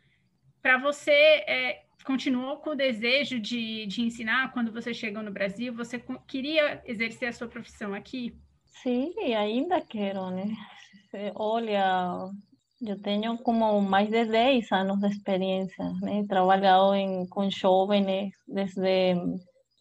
Para 0.60 0.78
você, 0.78 1.10
é, 1.10 1.84
continuou 2.04 2.58
com 2.58 2.70
o 2.70 2.76
desejo 2.76 3.38
de, 3.38 3.86
de 3.86 4.02
ensinar 4.02 4.52
quando 4.52 4.72
você 4.72 4.92
chegou 4.92 5.22
no 5.22 5.32
Brasil? 5.32 5.74
Você 5.74 6.02
queria 6.26 6.82
exercer 6.84 7.28
a 7.28 7.32
sua 7.32 7.48
profissão 7.48 7.94
aqui? 7.94 8.34
Sim, 8.66 9.14
ainda 9.34 9.80
quero, 9.80 10.30
né? 10.30 10.54
Olha, 11.36 12.28
eu 12.82 13.00
tenho 13.00 13.38
como 13.38 13.80
mais 13.80 14.10
de 14.10 14.24
10 14.24 14.72
anos 14.72 14.98
de 14.98 15.08
experiência, 15.08 15.84
né? 16.02 16.24
Trabalhado 16.28 16.94
em, 16.94 17.26
com 17.28 17.48
jovens 17.48 18.32
desde 18.46 19.14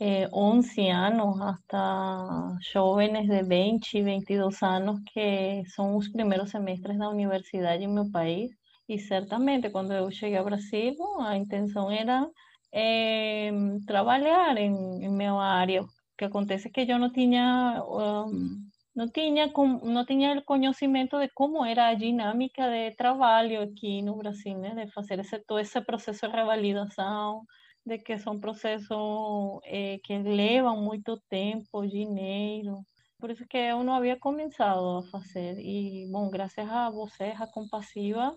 eh, 0.05 0.27
11 0.33 0.89
anos 0.89 1.39
hasta 1.41 2.57
jóvenes 2.74 3.25
de 3.29 3.41
20 3.43 3.98
e 3.98 4.03
22 4.03 4.62
anos 4.63 5.00
que 5.13 5.63
são 5.74 5.95
os 5.95 6.10
primeiros 6.10 6.50
semestres 6.51 6.98
da 6.98 7.10
universidade 7.10 7.83
em 7.83 7.88
meu 7.88 8.12
país. 8.12 8.51
E 8.89 9.00
certamente, 9.00 9.69
quando 9.69 9.93
eu 9.93 10.12
cheguei 10.12 10.38
ao 10.38 10.45
Brasil, 10.45 10.93
a 11.22 11.38
intenção 11.38 11.89
era 11.89 12.27
eh, 12.74 13.51
trabalhar 13.88 14.57
em, 14.57 14.74
em 15.05 15.10
minha 15.10 15.33
área. 15.33 15.83
O 15.83 15.88
que 16.17 16.25
acontece 16.25 16.67
é 16.67 16.72
que 16.72 16.91
eu 16.91 17.00
não 17.00 17.12
tinha 17.12 17.81
um, 17.88 18.60
não 18.95 19.07
tinha 19.10 19.48
não 19.95 20.05
tinha 20.05 20.38
o 20.38 20.43
conhecimento 20.43 21.17
de 21.19 21.29
como 21.33 21.63
era 21.65 21.88
a 21.88 21.93
dinâmica 21.95 22.69
de 22.69 22.91
trabalho 22.95 23.62
aqui 23.63 24.01
no 24.01 24.17
Brasil, 24.17 24.57
né? 24.60 24.75
de 24.75 24.91
fazer 24.91 25.19
esse, 25.19 25.39
todo 25.48 25.60
esse 25.60 25.79
processo 25.81 26.27
de 26.27 26.36
revalidação, 26.36 27.43
de 27.86 27.98
que 28.00 28.18
são 28.18 28.40
processos 28.40 29.60
eh, 29.66 30.00
que 30.04 30.18
levam 30.18 30.82
muito 30.82 31.18
tempo, 31.30 31.86
dinheiro. 31.88 32.86
Por 33.20 33.32
isso 33.32 33.46
que 33.48 33.58
eu 33.58 33.84
não 33.84 33.96
havia 33.96 34.18
começado 34.18 34.98
a 34.98 35.04
fazer. 35.04 35.58
E, 35.60 36.08
bom, 36.12 36.30
graças 36.30 36.70
a 36.70 36.90
você, 36.90 37.34
a 37.38 37.48
Compassiva, 37.48 38.36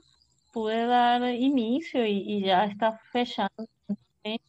pude 0.53 0.87
dar 0.87 1.23
início 1.35 2.05
e, 2.05 2.38
e 2.38 2.47
já 2.47 2.67
está 2.67 2.93
fechando 3.12 3.69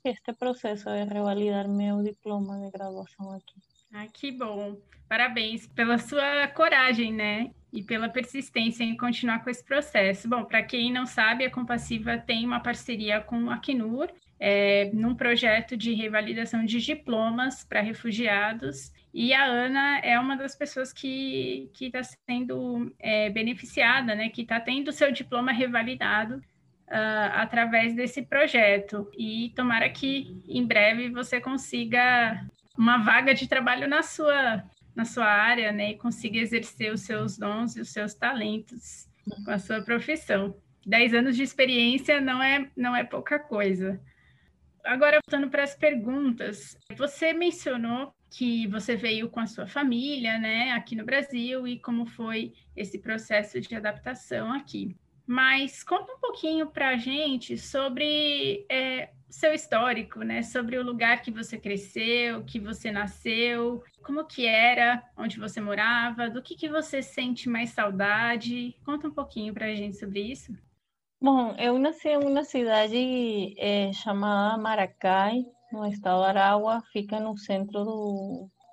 este 0.03 0.33
processo 0.33 0.89
de 0.89 1.03
revalidar 1.03 1.67
meu 1.67 2.01
diploma 2.01 2.59
de 2.59 2.71
graduação 2.71 3.31
aqui. 3.31 3.59
Ah, 3.93 4.07
que 4.07 4.31
bom. 4.31 4.77
Parabéns 5.07 5.67
pela 5.67 5.97
sua 5.97 6.47
coragem, 6.49 7.13
né? 7.13 7.51
E 7.71 7.83
pela 7.83 8.09
persistência 8.09 8.83
em 8.83 8.97
continuar 8.97 9.43
com 9.43 9.49
esse 9.49 9.63
processo. 9.63 10.27
Bom, 10.27 10.43
para 10.45 10.63
quem 10.63 10.91
não 10.91 11.05
sabe, 11.05 11.45
a 11.45 11.51
Compassiva 11.51 12.17
tem 12.17 12.45
uma 12.45 12.59
parceria 12.59 13.21
com 13.21 13.49
a 13.49 13.55
Acnur 13.55 14.11
é, 14.39 14.89
num 14.93 15.15
projeto 15.15 15.75
de 15.75 15.93
revalidação 15.93 16.63
de 16.63 16.79
diplomas 16.79 17.63
para 17.63 17.81
refugiados. 17.81 18.91
E 19.13 19.33
a 19.33 19.45
Ana 19.45 19.99
é 19.99 20.19
uma 20.19 20.35
das 20.35 20.55
pessoas 20.55 20.93
que 20.93 21.71
está 21.79 22.01
sendo 22.03 22.93
é, 22.99 23.29
beneficiada, 23.29 24.13
né, 24.13 24.29
que 24.29 24.43
está 24.43 24.59
tendo 24.59 24.91
seu 24.91 25.11
diploma 25.11 25.51
revalidado 25.51 26.35
uh, 26.35 27.31
através 27.33 27.95
desse 27.95 28.21
projeto. 28.21 29.09
E 29.17 29.51
tomara 29.55 29.89
que 29.89 30.39
em 30.47 30.65
breve 30.65 31.09
você 31.09 31.41
consiga 31.41 32.45
uma 32.77 32.97
vaga 32.99 33.33
de 33.33 33.47
trabalho 33.47 33.87
na 33.87 34.03
sua, 34.03 34.63
na 34.95 35.03
sua 35.03 35.25
área, 35.25 35.71
né, 35.71 35.91
e 35.91 35.97
consiga 35.97 36.37
exercer 36.37 36.93
os 36.93 37.01
seus 37.01 37.39
dons 37.39 37.75
e 37.75 37.81
os 37.81 37.89
seus 37.89 38.13
talentos 38.13 39.07
com 39.43 39.49
a 39.49 39.57
sua 39.57 39.81
profissão. 39.81 40.55
Dez 40.85 41.13
anos 41.13 41.35
de 41.35 41.41
experiência 41.41 42.21
não 42.21 42.41
é, 42.41 42.69
não 42.77 42.95
é 42.95 43.03
pouca 43.03 43.39
coisa 43.39 43.99
agora 44.87 45.19
voltando 45.25 45.49
para 45.49 45.63
as 45.63 45.75
perguntas, 45.75 46.77
você 46.95 47.33
mencionou 47.33 48.13
que 48.29 48.67
você 48.67 48.95
veio 48.95 49.29
com 49.29 49.39
a 49.39 49.45
sua 49.45 49.67
família, 49.67 50.37
né, 50.37 50.71
aqui 50.71 50.95
no 50.95 51.05
Brasil 51.05 51.67
e 51.67 51.79
como 51.79 52.05
foi 52.05 52.53
esse 52.75 52.99
processo 52.99 53.59
de 53.59 53.75
adaptação 53.75 54.51
aqui. 54.51 54.95
Mas 55.25 55.83
conta 55.83 56.13
um 56.13 56.19
pouquinho 56.19 56.67
para 56.67 56.89
a 56.89 56.97
gente 56.97 57.57
sobre 57.57 58.65
é, 58.69 59.09
seu 59.29 59.53
histórico, 59.53 60.21
né, 60.21 60.41
sobre 60.41 60.77
o 60.77 60.83
lugar 60.83 61.21
que 61.21 61.31
você 61.31 61.57
cresceu, 61.57 62.43
que 62.43 62.59
você 62.59 62.91
nasceu, 62.91 63.83
como 64.03 64.25
que 64.25 64.45
era, 64.45 65.03
onde 65.17 65.37
você 65.37 65.59
morava, 65.59 66.29
do 66.29 66.41
que 66.41 66.55
que 66.55 66.69
você 66.69 67.01
sente 67.01 67.49
mais 67.49 67.71
saudade. 67.71 68.75
Conta 68.85 69.07
um 69.07 69.13
pouquinho 69.13 69.53
para 69.53 69.65
a 69.65 69.75
gente 69.75 69.97
sobre 69.97 70.21
isso. 70.21 70.55
Bom, 71.19 71.55
eu 71.57 71.79
nasci 71.79 72.09
em 72.09 72.17
uma 72.17 72.43
cidade 72.43 73.55
é, 73.57 73.91
chamada 73.91 74.55
Maracai, 74.61 75.43
no 75.71 75.85
estado 75.87 76.23
Aragua, 76.23 76.83
fica 76.93 77.19
no 77.19 77.35
centro 77.37 77.83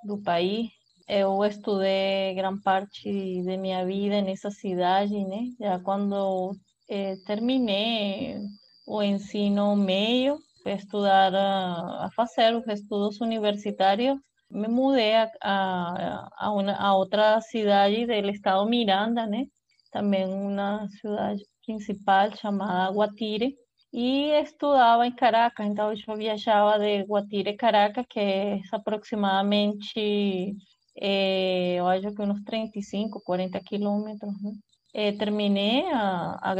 do, 0.04 0.22
país. 0.22 0.68
Eu 1.08 1.42
estudei 1.42 2.34
grande 2.34 2.62
parte 2.62 3.10
de 3.10 3.56
minha 3.56 3.84
vida 3.86 4.20
nessa 4.20 4.50
cidade, 4.50 5.24
né? 5.24 5.38
Já 5.58 5.78
quando 5.80 6.54
é, 6.88 7.16
terminei 7.26 8.38
o 8.86 9.02
ensino 9.02 9.74
meio, 9.74 10.38
estudar 10.66 11.34
a, 11.34 12.06
a 12.06 12.10
fazer 12.14 12.54
os 12.54 12.66
estudos 12.68 13.20
universitários, 13.22 14.18
me 14.50 14.68
mudei 14.68 15.14
a, 15.16 15.30
a, 15.42 16.28
a, 16.36 16.52
uma, 16.52 16.72
a 16.74 16.94
outra 16.94 17.40
cidade 17.40 18.04
do 18.06 18.28
estado 18.30 18.68
Miranda, 18.68 19.26
né? 19.26 19.46
Também 19.90 20.26
uma 20.26 20.86
cidade 21.00 21.42
principal 21.64 22.34
chamada 22.36 22.92
Guatire 22.92 23.56
e 23.92 24.30
estudava 24.42 25.06
em 25.06 25.12
Caracas, 25.14 25.66
então 25.66 25.92
eu 25.92 26.16
viajava 26.16 26.78
de 26.80 27.04
Guatire 27.04 27.56
Caracas, 27.56 28.04
que 28.08 28.18
é 28.18 28.60
aproximadamente, 28.72 30.56
é, 31.00 31.76
eu 31.78 31.86
acho 31.86 32.12
que 32.12 32.22
uns 32.22 32.42
35, 32.42 33.20
40 33.24 33.60
quilômetros. 33.60 34.32
Né? 34.42 34.52
É, 34.94 35.12
terminei 35.12 35.84
a, 35.92 36.38
a 36.42 36.54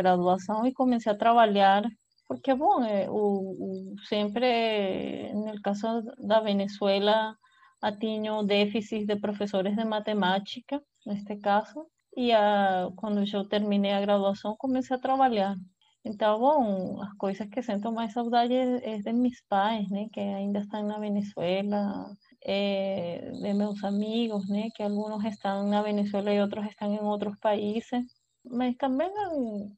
a 1.11 1.15
trabalhar, 1.17 1.83
porque, 2.29 2.55
bom, 2.55 2.85
é, 2.85 3.11
o, 3.11 3.15
o, 3.15 3.95
sempre, 4.09 5.33
no 5.35 5.61
caso 5.61 6.03
da 6.19 6.41
Venezuela, 6.41 7.37
tinha 7.99 8.33
déficit 8.45 9.07
de 9.07 9.17
professores 9.17 9.75
de 9.77 9.85
matemática, 9.85 10.81
neste 11.05 11.37
caso, 11.37 11.87
e 12.17 12.33
a, 12.33 12.89
quando 12.97 13.25
eu 13.33 13.49
terminei 13.49 13.93
a 13.93 14.01
graduação, 14.01 14.57
comecei 14.57 14.97
a 14.97 15.01
trabalhar. 15.01 15.57
Então, 16.05 16.39
bom, 16.39 17.01
as 17.03 17.15
coisas 17.15 17.49
que 17.49 17.63
sinto 17.63 17.91
mais 17.93 18.13
saudade 18.13 18.53
é, 18.55 18.99
de 18.99 19.13
meus 19.13 19.41
pais, 19.49 19.87
que 20.13 20.21
ainda 20.21 20.61
estão 20.61 20.83
na 20.87 20.99
Venezuela, 20.99 22.15
é, 22.45 23.31
de 23.33 23.55
meus 23.55 23.83
amigos, 23.85 24.47
né, 24.49 24.69
que 24.75 24.83
alguns 24.83 25.25
estão 25.25 25.67
na 25.69 25.83
Venezuela 25.83 26.33
e 26.33 26.41
outros 26.41 26.67
estão 26.67 26.93
em 26.93 27.01
outros 27.01 27.39
países. 27.41 28.05
Mas 28.45 28.77
também 28.77 29.11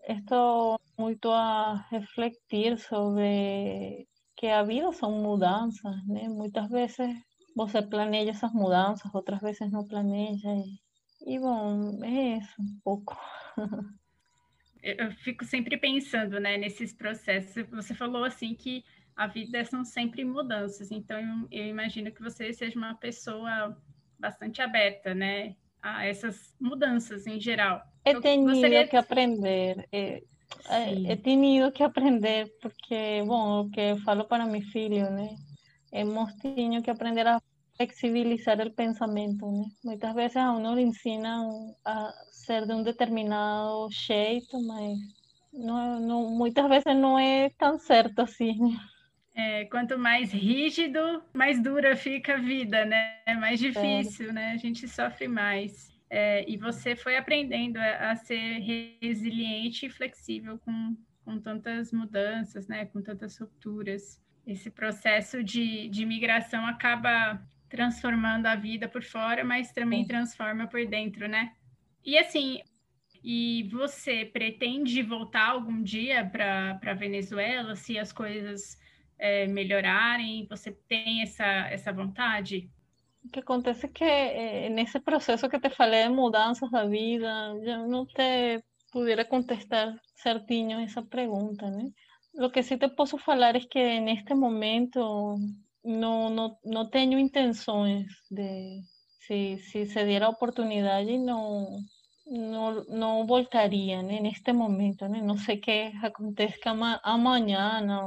estou 0.08 0.78
muito 0.98 1.30
a 1.30 1.86
refletir 1.90 2.78
sobre 2.78 4.08
que 4.36 4.48
a 4.48 4.62
vida 4.64 4.92
são 4.92 5.12
mudanças, 5.22 5.94
né? 6.06 6.28
Muitas 6.28 6.68
vezes 6.68 6.96
você 7.56 7.80
planeja 7.82 8.32
essas 8.32 8.52
mudanças, 8.52 9.12
outras 9.14 9.40
vezes 9.40 9.70
não 9.70 9.86
planeja. 9.86 10.48
E, 10.50 10.78
e 11.26 11.38
bom, 11.40 11.98
é 12.04 12.38
isso, 12.38 12.54
um 12.62 12.78
pouco. 12.84 13.18
eu 14.80 15.10
fico 15.10 15.44
sempre 15.44 15.76
pensando, 15.76 16.38
né, 16.38 16.56
nesses 16.56 16.92
processos. 16.92 17.68
Você 17.70 17.94
falou 17.94 18.22
assim 18.24 18.54
que 18.54 18.84
a 19.16 19.26
vida 19.26 19.64
são 19.64 19.84
sempre 19.84 20.24
mudanças, 20.24 20.92
então 20.92 21.18
eu, 21.18 21.62
eu 21.62 21.66
imagino 21.66 22.12
que 22.12 22.22
você 22.22 22.52
seja 22.52 22.78
uma 22.78 22.94
pessoa 22.94 23.76
bastante 24.18 24.62
aberta, 24.62 25.14
né, 25.14 25.56
a 25.82 26.06
essas 26.06 26.54
mudanças 26.60 27.26
em 27.26 27.40
geral. 27.40 27.82
He 28.04 28.20
tenido 28.20 28.52
gostaria... 28.52 28.86
que 28.86 28.96
aprender. 28.96 29.88
É, 29.90 30.22
he 31.08 31.16
tenido 31.16 31.72
que 31.72 31.82
aprender 31.82 32.48
porque, 32.62 33.22
bom, 33.26 33.62
o 33.62 33.70
que 33.70 33.80
eu 33.80 33.98
falo 33.98 34.24
para 34.24 34.46
meu 34.46 34.62
filho, 34.62 35.10
né, 35.10 35.34
hemos 35.92 36.32
tenido 36.34 36.84
que 36.84 36.90
aprender 36.90 37.26
a 37.26 37.40
flexibilizar 37.76 38.60
el 38.60 38.72
pensamiento, 38.72 39.46
¿no? 39.46 39.66
Muchas 39.82 40.14
veces 40.14 40.36
a 40.36 40.52
uno 40.52 40.74
le 40.74 40.82
ensinam 40.82 41.74
a 41.84 42.12
ser 42.30 42.66
de 42.66 42.74
un 42.74 42.84
determinado 42.84 43.88
jeito, 43.90 44.60
mas 44.60 44.98
não, 45.52 46.00
não, 46.00 46.30
muitas 46.30 46.68
vezes 46.68 46.96
não 46.96 47.18
é 47.18 47.50
tão 47.58 47.78
certo 47.78 48.20
assim. 48.20 48.76
É, 49.34 49.66
quanto 49.66 49.98
mais 49.98 50.32
rígido, 50.32 51.22
mais 51.34 51.62
dura 51.62 51.94
fica 51.94 52.34
a 52.34 52.40
vida, 52.40 52.86
né? 52.86 53.18
É 53.26 53.34
mais 53.34 53.60
difícil, 53.60 54.30
é. 54.30 54.32
né? 54.32 54.52
A 54.52 54.56
gente 54.56 54.88
sofre 54.88 55.28
mais. 55.28 55.94
É, 56.08 56.48
e 56.48 56.56
você 56.56 56.96
foi 56.96 57.16
aprendendo 57.16 57.76
a, 57.76 58.12
a, 58.12 58.16
ser 58.16 58.60
resiliente 59.02 59.86
e 59.86 59.90
flexível 59.90 60.58
com, 60.60 60.96
com 61.24 61.38
tantas 61.38 61.92
mudanças, 61.92 62.66
né? 62.66 62.86
Com 62.86 63.02
tantas 63.02 63.36
rupturas. 63.36 64.18
Esse 64.46 64.70
processo 64.70 65.42
de, 65.42 65.88
de 65.88 66.06
migração 66.06 66.64
acaba 66.64 67.38
transformando 67.68 68.46
a 68.46 68.54
vida 68.54 68.88
por 68.88 69.02
fora, 69.02 69.44
mas 69.44 69.72
também 69.72 70.02
Sim. 70.02 70.08
transforma 70.08 70.66
por 70.66 70.86
dentro, 70.86 71.28
né? 71.28 71.52
E 72.04 72.16
assim, 72.18 72.60
e 73.22 73.68
você 73.72 74.24
pretende 74.24 75.02
voltar 75.02 75.50
algum 75.50 75.82
dia 75.82 76.24
para 76.24 76.94
Venezuela 76.94 77.74
se 77.74 77.98
as 77.98 78.12
coisas 78.12 78.78
é, 79.18 79.46
melhorarem? 79.48 80.46
Você 80.48 80.72
tem 80.88 81.22
essa, 81.22 81.44
essa 81.44 81.92
vontade? 81.92 82.70
O 83.24 83.28
que 83.28 83.40
acontece 83.40 83.86
é 83.86 83.88
que 83.88 84.04
é, 84.04 84.68
nesse 84.68 85.00
processo 85.00 85.48
que 85.48 85.58
te 85.58 85.70
falei 85.70 86.04
de 86.04 86.10
mudanças 86.10 86.70
da 86.70 86.86
vida, 86.86 87.54
eu 87.64 87.88
não 87.88 88.06
te 88.06 88.62
pudiera 88.92 89.24
contestar 89.24 90.00
certinho 90.14 90.78
essa 90.78 91.02
pergunta, 91.02 91.68
né? 91.68 91.90
O 92.34 92.50
que 92.50 92.62
sí 92.62 92.76
te 92.78 92.88
posso 92.90 93.18
falar 93.18 93.56
é 93.56 93.60
que 93.60 94.00
neste 94.00 94.34
momento 94.34 95.36
no, 95.86 96.30
no, 96.30 96.58
no 96.64 96.90
tengo 96.90 97.18
intenciones 97.18 98.06
de, 98.28 98.82
si, 99.20 99.58
si 99.58 99.86
se 99.86 100.04
diera 100.04 100.28
oportunidad 100.28 101.00
y 101.02 101.18
no, 101.18 101.66
no, 102.26 102.84
no 102.88 103.24
voltaría 103.24 104.00
en 104.00 104.26
este 104.26 104.52
momento, 104.52 105.08
¿no? 105.08 105.22
no 105.22 105.38
sé 105.38 105.60
qué 105.60 105.92
acontezca 106.02 106.74
ma 106.74 107.00
mañana, 107.18 108.02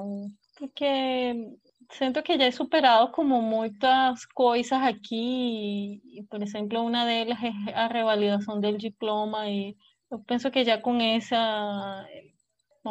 porque 0.59 1.55
siento 1.89 2.23
que 2.23 2.37
ya 2.37 2.47
he 2.47 2.51
superado 2.51 3.11
como 3.11 3.41
muchas 3.41 4.27
cosas 4.27 4.81
aquí, 4.83 6.01
y, 6.03 6.23
por 6.23 6.43
ejemplo, 6.43 6.83
una 6.83 7.05
de 7.05 7.21
ellas 7.21 7.39
es 7.43 7.53
la 7.73 7.87
revalidación 7.87 8.61
del 8.61 8.77
diploma, 8.77 9.49
y 9.49 9.77
yo 10.11 10.21
pienso 10.23 10.51
que 10.51 10.65
ya 10.65 10.81
con 10.81 11.01
esa 11.01 12.05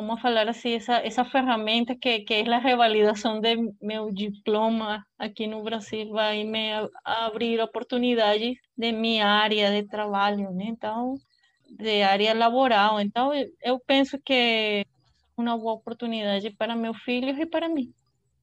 vamos 0.00 0.20
falar 0.20 0.48
assim, 0.48 0.74
essa, 0.74 0.94
essa 1.08 1.24
ferramenta 1.24 1.94
que, 1.96 2.20
que 2.20 2.34
é 2.34 2.48
a 2.54 2.58
revalidação 2.58 3.40
de 3.40 3.56
meu 3.80 4.10
diploma 4.12 5.04
aqui 5.18 5.46
no 5.46 5.62
Brasil 5.62 6.10
vai 6.10 6.44
me 6.44 6.70
abrir 7.04 7.60
oportunidades 7.60 8.56
de 8.76 8.92
minha 8.92 9.26
área 9.26 9.70
de 9.70 9.88
trabalho, 9.88 10.50
né? 10.52 10.64
Então, 10.68 11.14
de 11.68 12.02
área 12.02 12.34
laboral. 12.34 13.00
Então, 13.00 13.32
eu 13.62 13.80
penso 13.80 14.18
que 14.22 14.32
é 14.34 14.84
uma 15.36 15.56
boa 15.58 15.74
oportunidade 15.74 16.50
para 16.56 16.76
meus 16.76 16.98
filhos 17.02 17.38
e 17.38 17.46
para 17.46 17.68
mim. 17.68 17.92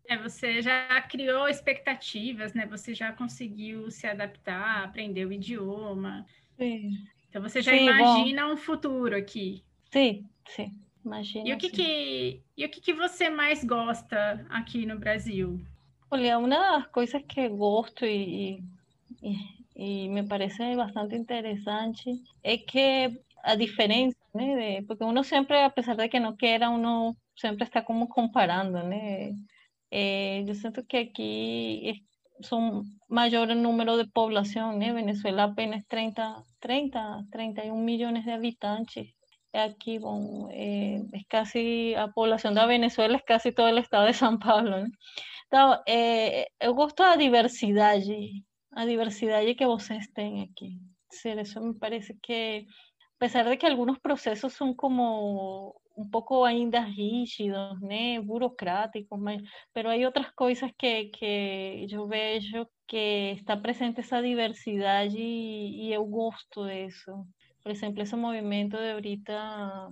É, 0.08 0.18
você 0.18 0.62
já 0.62 1.02
criou 1.04 1.48
expectativas, 1.48 2.54
né? 2.54 2.66
Você 2.68 2.94
já 2.94 3.12
conseguiu 3.12 3.90
se 3.92 4.06
adaptar, 4.08 4.84
aprender 4.84 5.26
o 5.26 5.34
idioma. 5.34 6.26
Sim. 6.58 7.08
Então, 7.30 7.42
você 7.42 7.62
já 7.62 7.76
sim, 7.76 7.76
imagina 7.76 8.48
bom. 8.48 8.48
um 8.52 8.58
futuro 8.58 9.16
aqui. 9.16 9.64
Sim, 9.92 10.30
sim. 10.48 10.85
Imagina. 11.06 11.48
E 11.48 11.54
o 11.54 11.58
que, 11.58 11.68
assim. 11.68 11.76
que, 11.76 12.42
e 12.58 12.66
o 12.66 12.70
que, 12.70 12.82
que 12.82 12.94
você 12.94 13.30
mais 13.30 13.64
gosta 13.64 14.46
aqui 14.50 14.86
no 14.86 14.98
Brasil? 14.98 15.62
Olha, 16.10 16.40
uma 16.40 16.50
das 16.50 16.88
coisas 16.88 17.22
que 17.28 17.48
gosto 17.50 18.06
e, 18.06 18.64
e, 19.22 19.38
e 19.76 20.10
me 20.10 20.24
parece 20.28 20.76
bastante 20.76 21.16
interessante 21.16 22.10
é 22.44 22.58
que 22.58 23.22
a 23.44 23.56
diferença, 23.56 24.18
né? 24.34 24.80
De, 24.80 24.88
porque 24.88 25.04
uno 25.04 25.24
sempre, 25.24 25.62
apesar 25.64 25.96
de 25.96 26.10
que 26.10 26.20
não 26.20 26.36
queira, 26.36 26.70
uno 26.70 27.16
sempre 27.38 27.66
está 27.66 27.84
como 27.84 28.08
comparando, 28.08 28.82
né? 28.84 29.34
É, 29.92 30.42
eu 30.42 30.56
sinto 30.56 30.84
que 30.84 30.98
aqui 30.98 32.04
são 32.42 32.84
maior 33.08 33.48
número 33.56 34.04
de 34.04 34.10
população, 34.12 34.76
né? 34.76 34.92
Venezuela 34.92 35.44
apenas 35.44 35.84
30, 35.88 36.44
30, 36.60 37.26
31 37.32 37.78
milhões 37.78 38.24
de 38.24 38.32
habitantes 38.32 39.16
aquí, 39.56 39.98
bueno, 40.00 40.50
eh, 40.52 41.02
es 41.14 41.26
casi, 41.28 41.94
la 41.96 42.12
población 42.12 42.56
de 42.56 42.66
Venezuela 42.66 43.18
es 43.18 43.24
casi 43.24 43.52
todo 43.52 43.68
el 43.68 43.78
estado 43.78 44.06
de 44.06 44.14
San 44.14 44.40
Pablo, 44.40 44.82
¿no? 44.82 44.88
Então, 45.48 45.82
é, 45.88 46.48
eu 46.60 46.74
gosto 46.74 46.98
da 47.04 47.16
diversidade, 47.16 48.44
a 48.74 48.86
diversidade 48.86 49.56
que 49.56 49.66
vocês 49.66 50.08
têm 50.14 50.44
aqui. 50.44 50.80
Ser, 51.10 51.38
isso 51.40 51.62
me 51.62 51.74
parece 51.76 52.18
que, 52.22 52.66
apesar 53.16 53.44
de 53.46 53.58
que 53.58 53.66
alguns 53.66 54.00
processos 54.00 54.54
são 54.54 54.74
como 54.76 55.76
um 55.98 56.10
pouco 56.10 56.44
ainda 56.44 56.82
rígidos, 56.82 57.80
burocráticos, 58.24 59.20
pero 59.74 59.90
há 59.90 59.96
outras 60.06 60.32
coisas 60.32 60.72
que, 60.78 61.06
que 61.06 61.88
eu 61.90 62.08
vejo 62.08 62.68
que 62.88 63.34
está 63.38 63.56
presente 63.58 64.02
essa 64.02 64.22
diversidade 64.22 65.18
e, 65.18 65.88
e 65.88 65.94
eu 65.94 66.06
gosto 66.06 66.68
disso. 66.68 67.12
Por 67.66 67.72
ejemplo, 67.72 68.04
ese 68.04 68.16
movimiento 68.16 68.80
de 68.80 68.92
ahorita, 68.92 69.90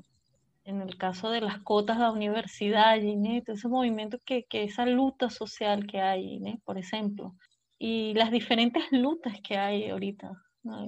en 0.64 0.82
el 0.84 0.96
caso 0.96 1.32
de 1.32 1.42
las 1.42 1.58
cotas 1.58 1.98
de 1.98 2.04
la 2.04 2.12
universidad, 2.12 2.98
ese 2.98 3.68
movimiento 3.68 4.20
que, 4.24 4.44
que 4.44 4.62
esa 4.62 4.86
lucha 4.86 5.32
social 5.32 5.88
que 5.88 6.00
hay, 6.00 6.40
por 6.66 6.78
ejemplo, 6.78 7.34
y 7.80 8.14
las 8.14 8.30
diferentes 8.30 8.84
luchas 8.92 9.40
que 9.42 9.58
hay 9.58 9.90
ahorita, 9.90 10.34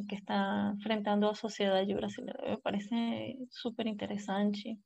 que 0.07 0.13
está 0.13 0.73
enfrentando 0.75 1.29
la 1.29 1.33
sociedad 1.33 1.83
brasileña, 1.87 2.37
me 2.49 2.57
parece 2.59 3.35
súper 3.49 3.87
interesante. 3.87 4.77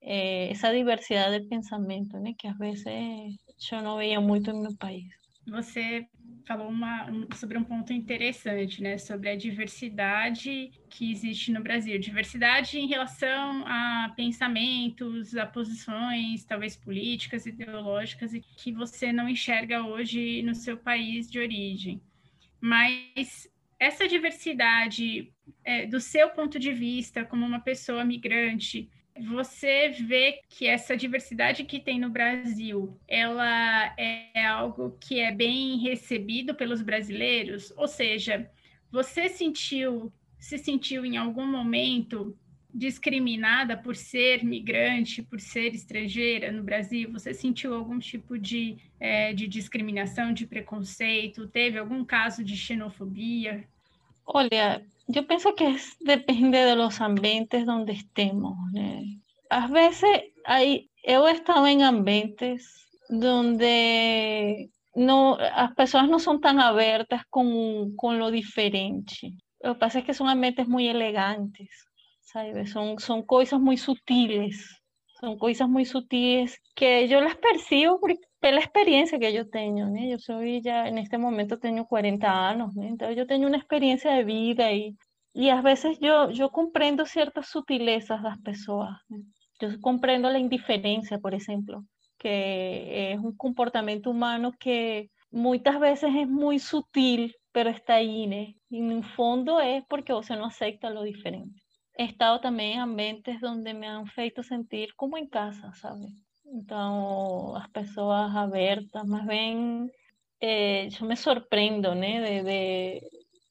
Eh, 0.00 0.50
esa 0.52 0.70
diversidad 0.70 1.32
de 1.32 1.40
pensamiento, 1.40 2.18
que 2.38 2.46
a 2.46 2.54
veces 2.54 3.44
yo 3.58 3.82
no 3.82 3.96
veía 3.96 4.20
mucho 4.20 4.52
en 4.52 4.62
mi 4.62 4.74
país. 4.76 5.12
Você 5.44 6.08
falou 6.48 6.70
uma, 6.70 7.06
sobre 7.36 7.58
um 7.58 7.62
ponto 7.62 7.92
interessante, 7.92 8.82
né? 8.82 8.96
Sobre 8.96 9.28
a 9.28 9.36
diversidade 9.36 10.70
que 10.88 11.12
existe 11.12 11.52
no 11.52 11.62
Brasil. 11.62 11.98
Diversidade 11.98 12.78
em 12.78 12.86
relação 12.86 13.66
a 13.66 14.14
pensamentos, 14.16 15.36
a 15.36 15.44
posições, 15.44 16.46
talvez 16.46 16.74
políticas, 16.74 17.44
ideológicas, 17.44 18.32
e 18.32 18.40
que 18.40 18.72
você 18.72 19.12
não 19.12 19.28
enxerga 19.28 19.82
hoje 19.82 20.40
no 20.42 20.54
seu 20.54 20.78
país 20.78 21.30
de 21.30 21.38
origem. 21.38 22.00
Mas 22.58 23.46
essa 23.78 24.08
diversidade, 24.08 25.30
é, 25.62 25.84
do 25.86 26.00
seu 26.00 26.30
ponto 26.30 26.58
de 26.58 26.72
vista, 26.72 27.26
como 27.26 27.44
uma 27.44 27.60
pessoa 27.60 28.06
migrante, 28.06 28.88
você 29.20 29.90
vê 29.90 30.40
que 30.48 30.66
essa 30.66 30.96
diversidade 30.96 31.64
que 31.64 31.80
tem 31.80 31.98
no 31.98 32.10
Brasil, 32.10 32.98
ela 33.06 33.94
é 33.96 34.44
algo 34.46 34.96
que 35.00 35.20
é 35.20 35.32
bem 35.32 35.78
recebido 35.78 36.54
pelos 36.54 36.82
brasileiros? 36.82 37.72
Ou 37.76 37.86
seja, 37.88 38.50
você 38.90 39.28
sentiu, 39.28 40.12
se 40.38 40.58
sentiu 40.58 41.04
em 41.04 41.16
algum 41.16 41.46
momento 41.46 42.36
discriminada 42.72 43.76
por 43.76 43.96
ser 43.96 44.44
migrante, 44.44 45.22
por 45.22 45.40
ser 45.40 45.74
estrangeira 45.74 46.52
no 46.52 46.62
Brasil? 46.62 47.10
Você 47.12 47.34
sentiu 47.34 47.74
algum 47.74 47.98
tipo 47.98 48.38
de, 48.38 48.76
é, 49.00 49.32
de 49.32 49.46
discriminação, 49.48 50.32
de 50.32 50.46
preconceito? 50.46 51.48
Teve 51.48 51.78
algum 51.78 52.04
caso 52.04 52.44
de 52.44 52.56
xenofobia? 52.56 53.64
Olha, 54.24 54.84
Yo 55.10 55.26
pienso 55.26 55.54
que 55.54 55.74
depende 56.00 56.58
de 56.58 56.76
los 56.76 57.00
ambientes 57.00 57.64
donde 57.64 57.94
estemos. 57.94 58.56
A 59.48 59.66
veces 59.68 60.10
hay, 60.44 60.90
he 61.02 61.16
estado 61.30 61.66
en 61.66 61.82
ambientes 61.82 62.86
donde 63.08 64.70
no, 64.94 65.38
las 65.38 65.74
personas 65.74 66.10
no 66.10 66.18
son 66.18 66.42
tan 66.42 66.60
abiertas 66.60 67.22
con, 67.30 67.96
con 67.96 68.18
lo 68.18 68.30
diferente. 68.30 69.32
Lo 69.60 69.74
que 69.74 69.80
pasa 69.80 70.00
es 70.00 70.04
que 70.04 70.12
son 70.12 70.28
ambientes 70.28 70.68
muy 70.68 70.88
elegantes, 70.88 71.70
¿sabes? 72.20 72.70
Son, 72.70 72.98
son 72.98 73.22
cosas 73.22 73.60
muy 73.60 73.78
sutiles, 73.78 74.78
son 75.20 75.38
cosas 75.38 75.70
muy 75.70 75.86
sutiles 75.86 76.60
que 76.74 77.08
yo 77.08 77.22
las 77.22 77.36
percibo 77.36 77.98
porque 77.98 78.27
pela 78.40 78.60
experiência 78.60 79.18
que 79.18 79.26
eu 79.26 79.48
tenho, 79.48 79.90
né? 79.90 80.12
Eu 80.14 80.18
sou 80.20 80.40
já 80.62 80.90
neste 80.90 81.16
momento 81.18 81.58
tenho 81.58 81.84
40 81.86 82.28
anos, 82.30 82.74
né? 82.74 82.88
Então 82.92 83.10
eu 83.10 83.26
tenho 83.26 83.48
uma 83.48 83.56
experiência 83.56 84.10
de 84.16 84.24
vida 84.24 84.72
e 84.72 84.94
e 85.34 85.50
às 85.50 85.62
vezes 85.62 85.98
eu 86.00 86.30
eu 86.30 86.50
compreendo 86.50 87.04
certas 87.06 87.48
sutilezas 87.48 88.22
das 88.22 88.38
pessoas. 88.40 88.90
Né? 89.10 89.18
Eu 89.60 89.80
compreendo 89.80 90.26
a 90.26 90.38
indiferença, 90.38 91.18
por 91.20 91.34
exemplo, 91.34 91.84
que 92.18 92.28
é 92.28 93.16
um 93.18 93.32
comportamento 93.36 94.10
humano 94.10 94.52
que 94.58 95.08
muitas 95.32 95.78
vezes 95.78 96.04
é 96.04 96.26
muito 96.26 96.64
sutil, 96.64 97.30
pero 97.52 97.70
está 97.70 97.94
aí, 97.94 98.26
né? 98.26 98.54
E 98.70 98.80
no 98.80 99.02
fundo 99.02 99.58
é 99.58 99.82
porque 99.88 100.12
você 100.12 100.34
não 100.36 100.46
aceita 100.46 100.88
o 100.88 101.04
diferente. 101.04 101.60
He 101.98 102.04
estado 102.04 102.40
também 102.40 102.74
em 102.74 102.78
ambientes 102.80 103.42
onde 103.42 103.72
me 103.74 103.86
han 103.86 104.06
feito 104.06 104.42
sentir 104.42 104.94
como 104.96 105.18
em 105.18 105.28
casa, 105.28 105.72
sabe? 105.74 106.06
Então, 106.52 107.54
as 107.56 107.66
pessoas 107.68 108.34
abertas, 108.34 109.02
mas 109.06 109.24
bem, 109.26 109.90
eh, 110.40 110.88
eu 111.00 111.06
me 111.06 111.16
surpreendo, 111.16 111.94
né, 111.94 112.42
de, 112.42 112.42
de 112.42 113.00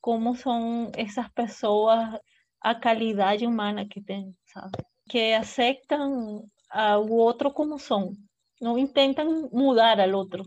como 0.01 0.35
são 0.35 0.91
essas 0.95 1.27
pessoas, 1.29 2.19
a 2.61 2.75
qualidade 2.75 3.45
humana 3.45 3.87
que 3.87 4.01
tem, 4.01 4.35
sabe? 4.45 4.77
Que 5.09 5.33
aceitam 5.33 6.43
o 6.73 7.13
outro 7.13 7.51
como 7.51 7.77
são, 7.77 8.13
não 8.59 8.77
intentam 8.77 9.49
mudar 9.51 9.99
ao 9.99 10.11
outro. 10.11 10.43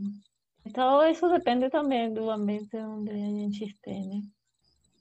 Então, 0.66 1.08
isso 1.08 1.28
depende 1.28 1.70
também 1.70 2.12
do 2.12 2.30
ambiente 2.30 2.76
onde 2.76 3.10
a 3.10 3.14
gente 3.14 3.64
esteja, 3.64 4.08
né? 4.08 4.20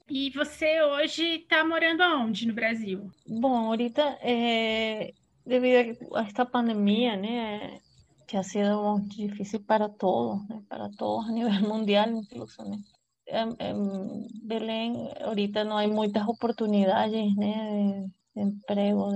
E 0.10 0.32
você 0.32 0.82
hoje 0.82 1.24
está 1.36 1.64
morando 1.64 2.02
aonde 2.02 2.48
no 2.48 2.54
Brasil? 2.54 3.12
Bom, 3.28 3.68
ahorita 3.68 4.18
é, 4.22 5.14
devido 5.50 6.16
a 6.16 6.22
esta 6.22 6.46
pandemia, 6.46 7.18
né, 7.18 7.82
que 8.28 8.38
ha 8.38 8.44
sido 8.44 8.72
muito 8.84 9.16
difícil 9.18 9.60
para 9.66 9.90
todos, 9.90 10.48
né, 10.48 10.62
para 10.70 10.90
todos 10.98 11.28
a 11.28 11.32
nível 11.32 11.52
mundial 11.74 12.10
incluso, 12.12 12.64
né. 12.64 12.78
En, 13.28 13.50
en 13.60 14.28
Belém, 14.44 15.10
ahorita 15.22 15.64
não 15.64 15.78
há 15.78 15.88
muitas 15.88 16.28
oportunidades, 16.28 17.36
né, 17.36 17.54
de, 18.36 18.42
de 18.42 18.42
emprego, 18.42 19.10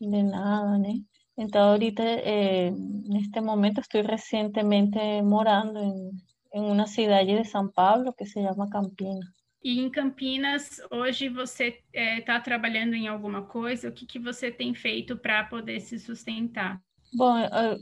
de, 0.00 0.08
de, 0.10 0.22
nada, 0.22 0.78
né. 0.78 0.94
Então, 1.38 1.70
ahorita, 1.70 2.02
eh, 2.02 2.70
neste 3.12 3.40
momento, 3.40 3.80
estou 3.80 4.02
recentemente 4.02 4.98
morando 5.22 5.78
em, 5.78 6.10
em 6.54 6.62
uma 6.72 6.86
cidade 6.86 7.36
de 7.36 7.44
São 7.44 7.70
Paulo 7.70 8.14
que 8.14 8.24
se 8.24 8.42
chama 8.42 8.70
Campinas. 8.70 9.26
E 9.66 9.80
em 9.80 9.90
Campinas, 9.90 10.80
hoje 10.92 11.28
você 11.28 11.82
está 11.92 12.34
é, 12.34 12.40
trabalhando 12.40 12.94
em 12.94 13.08
alguma 13.08 13.42
coisa? 13.42 13.88
O 13.88 13.92
que, 13.92 14.06
que 14.06 14.16
você 14.16 14.48
tem 14.48 14.72
feito 14.72 15.16
para 15.18 15.42
poder 15.42 15.80
se 15.80 15.98
sustentar? 15.98 16.80
Bom, 17.12 17.34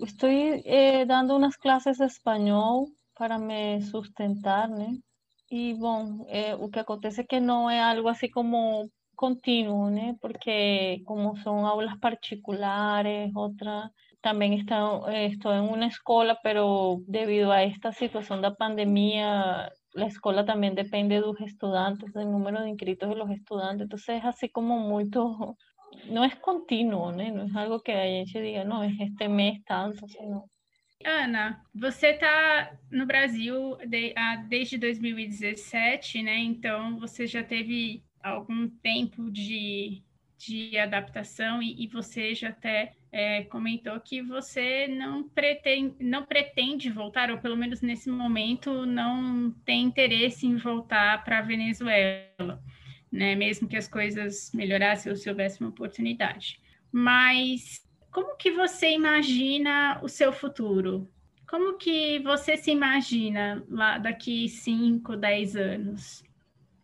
estou 0.02 0.30
eh, 0.30 1.04
dando 1.04 1.36
umas 1.36 1.58
classes 1.58 1.98
de 1.98 2.06
espanhol 2.06 2.86
para 3.14 3.38
me 3.38 3.82
sustentar, 3.82 4.66
né? 4.66 4.96
E, 5.50 5.74
bom, 5.74 6.24
eh, 6.30 6.54
o 6.54 6.70
que 6.70 6.78
acontece 6.78 7.20
é 7.20 7.24
que 7.24 7.38
não 7.38 7.68
é 7.68 7.82
algo 7.82 8.08
assim 8.08 8.30
como 8.30 8.90
contínuo, 9.14 9.90
né? 9.90 10.16
Porque 10.22 11.02
como 11.04 11.36
são 11.36 11.66
aulas 11.66 11.94
particulares, 11.98 13.30
outra 13.36 13.90
também 14.22 14.58
estou, 14.58 15.06
estou 15.10 15.52
em 15.52 15.60
uma 15.60 15.84
escola, 15.84 16.34
pero 16.42 17.04
devido 17.06 17.52
a 17.52 17.60
esta 17.60 17.92
situação 17.92 18.40
da 18.40 18.50
pandemia 18.50 19.70
la 19.94 20.06
escuela 20.06 20.44
también 20.44 20.74
depende 20.74 21.16
de 21.16 21.20
los 21.22 21.40
estudiantes, 21.40 22.12
del 22.12 22.30
número 22.30 22.60
de 22.62 22.70
inscritos 22.70 23.08
de 23.08 23.16
los 23.16 23.30
estudiantes, 23.30 23.82
entonces 23.82 24.16
es 24.16 24.24
así 24.24 24.48
como 24.48 24.78
muy, 24.78 25.08
no 26.10 26.24
es 26.24 26.36
continuo, 26.36 27.12
¿no? 27.12 27.32
no 27.32 27.44
es 27.44 27.54
algo 27.54 27.80
que 27.80 27.92
a 27.92 28.04
gente 28.04 28.40
diga, 28.40 28.64
não, 28.64 28.82
este 28.82 29.28
mês 29.28 29.62
tanto, 29.64 30.06
sino... 30.08 30.48
Ana, 31.04 31.62
você 31.74 32.12
está 32.12 32.78
no 32.90 33.04
Brasil 33.04 33.76
de, 33.86 34.14
ah, 34.16 34.36
desde 34.48 34.78
2017, 34.78 36.22
né? 36.22 36.38
Então 36.38 36.98
você 36.98 37.26
já 37.26 37.42
teve 37.42 38.02
algum 38.22 38.70
tempo 38.82 39.30
de, 39.30 40.02
de 40.46 40.78
adaptação 40.78 41.62
e, 41.62 41.84
e 41.84 41.86
você 41.86 42.34
já 42.34 42.48
até 42.48 42.92
é, 43.10 43.44
comentou 43.44 43.98
que 44.00 44.20
você 44.20 44.88
não 44.88 45.22
pretende, 45.28 45.96
não 46.00 46.24
pretende 46.24 46.90
voltar, 46.90 47.30
ou 47.30 47.38
pelo 47.38 47.56
menos 47.56 47.80
nesse 47.80 48.10
momento 48.10 48.84
não 48.84 49.50
tem 49.64 49.82
interesse 49.82 50.46
em 50.46 50.56
voltar 50.56 51.22
para 51.24 51.38
a 51.38 51.42
Venezuela, 51.42 52.62
né? 53.10 53.34
Mesmo 53.34 53.68
que 53.68 53.76
as 53.76 53.88
coisas 53.88 54.50
melhorassem 54.52 55.10
ou 55.10 55.16
se 55.16 55.28
houvesse 55.28 55.60
uma 55.60 55.70
oportunidade. 55.70 56.60
Mas 56.90 57.84
como 58.10 58.36
que 58.36 58.50
você 58.50 58.90
imagina 58.90 60.00
o 60.02 60.08
seu 60.08 60.32
futuro? 60.32 61.08
Como 61.48 61.76
que 61.78 62.18
você 62.20 62.56
se 62.56 62.70
imagina 62.70 63.64
lá 63.68 63.98
daqui 63.98 64.48
5, 64.48 65.16
10 65.16 65.56
anos? 65.56 66.24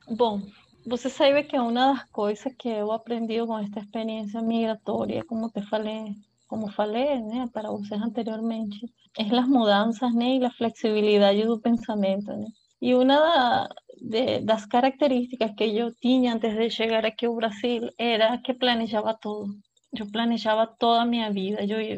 Bom, 0.08 0.42
você 0.86 1.08
sabe 1.10 1.44
que 1.44 1.58
uma 1.58 1.72
das 1.72 2.04
coisas 2.10 2.52
que 2.58 2.68
eu 2.68 2.92
aprendi 2.92 3.44
com 3.46 3.58
esta 3.58 3.80
experiência 3.80 4.42
migratória, 4.42 5.24
como 5.24 5.50
te 5.50 5.62
falei, 5.62 6.14
como 6.46 6.70
falei, 6.72 7.20
para 7.52 7.70
vocês 7.70 8.00
anteriormente, 8.00 8.78
é 9.18 9.22
as 9.22 9.48
mudanças, 9.48 10.14
né, 10.14 10.36
e 10.36 10.44
a 10.44 10.50
flexibilidade 10.50 11.44
do 11.44 11.60
pensamento, 11.60 12.32
né. 12.32 12.46
E 12.80 12.94
uma 12.94 13.68
de, 14.00 14.40
das 14.40 14.64
características 14.66 15.52
que 15.56 15.64
eu 15.64 15.94
tinha 15.94 16.34
antes 16.34 16.54
de 16.56 16.70
chegar 16.70 17.04
aqui 17.04 17.26
ao 17.26 17.36
Brasil 17.36 17.90
era 17.98 18.38
que 18.38 18.54
planejava 18.54 19.14
tudo. 19.14 19.54
Eu 19.98 20.06
planejava 20.10 20.66
toda 20.66 21.02
a 21.02 21.06
minha 21.06 21.32
vida. 21.32 21.64
Eu 21.64 21.80
ia, 21.80 21.96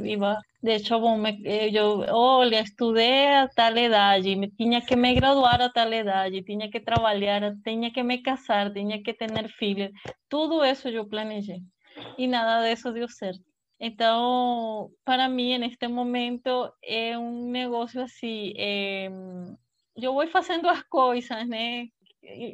de 0.62 0.70
hecho, 0.72 0.98
bom, 1.00 1.18
me, 1.18 1.42
eu, 1.44 2.04
olha, 2.08 2.60
estudei 2.60 3.34
a 3.34 3.48
tal 3.48 3.76
idade, 3.76 4.36
me, 4.36 4.48
tinha 4.50 4.80
que 4.80 4.94
me 4.96 5.14
graduar 5.14 5.60
a 5.60 5.68
tal 5.68 5.92
idade, 5.92 6.42
tinha 6.42 6.70
que 6.70 6.80
trabalhar, 6.80 7.42
tinha 7.64 7.90
que 7.92 8.02
me 8.02 8.18
casar, 8.22 8.72
tinha 8.72 9.02
que 9.02 9.12
ter 9.12 9.48
filhos. 9.58 9.90
Tudo 10.28 10.64
isso 10.64 10.88
eu 10.88 11.06
planejei. 11.08 11.60
E 12.16 12.26
nada 12.26 12.68
disso 12.68 12.92
deu 12.92 13.08
certo. 13.08 13.42
Então, 13.80 14.90
para 15.04 15.28
mim, 15.28 15.58
neste 15.58 15.88
momento, 15.88 16.72
é 16.84 17.18
um 17.18 17.50
negócio 17.50 18.00
assim, 18.00 18.52
é, 18.56 19.10
eu 19.96 20.14
vou 20.14 20.26
fazendo 20.28 20.68
as 20.68 20.82
coisas, 20.84 21.48
né? 21.48 21.86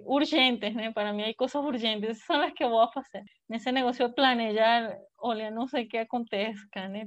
Urgentes? 0.07 0.74
Para 0.94 1.12
mim, 1.12 1.24
há 1.24 1.35
coisas 1.35 1.62
urgentes, 1.62 2.24
são 2.24 2.40
as 2.40 2.52
que 2.52 2.64
eu 2.64 2.70
vou 2.70 2.90
fazer. 2.92 3.22
Nesse 3.48 3.70
negócio 3.72 4.09
de 4.09 4.14
planejar, 4.14 4.96
olha, 5.18 5.50
não 5.50 5.66
sei 5.66 5.85
o 5.85 5.88
que 5.88 5.98
aconteça, 5.98 6.66
né? 6.88 7.07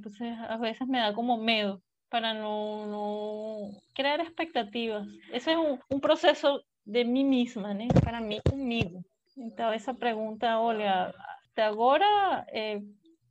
Me 0.88 1.00
dá 1.00 1.14
como 1.14 1.38
medo 1.38 1.82
para 2.10 2.34
não, 2.34 2.86
não 2.88 3.72
criar 3.96 4.20
expectativas. 4.20 5.08
Esse 5.32 5.52
é 5.52 5.58
um, 5.58 5.80
um 5.90 6.00
processo 6.00 6.62
de 6.86 7.04
mim 7.04 7.24
mesma, 7.24 7.74
né? 7.74 7.88
Para 8.04 8.20
mim, 8.20 8.42
comigo. 8.50 9.02
Então, 9.38 9.72
essa 9.72 9.94
pergunta, 9.94 10.60
olha, 10.60 11.14
até 11.52 11.64
agora, 11.64 12.46
é, 12.50 12.80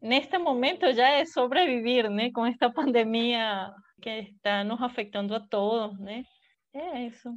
neste 0.00 0.38
momento 0.38 0.90
já 0.92 1.08
é 1.08 1.24
sobreviver, 1.26 2.10
né? 2.10 2.30
Com 2.32 2.46
esta 2.46 2.70
pandemia 2.72 3.70
que 4.00 4.10
está 4.34 4.64
nos 4.64 4.80
afetando 4.80 5.34
a 5.34 5.40
todos, 5.40 5.98
né? 6.00 6.24
É 6.72 7.06
isso. 7.06 7.30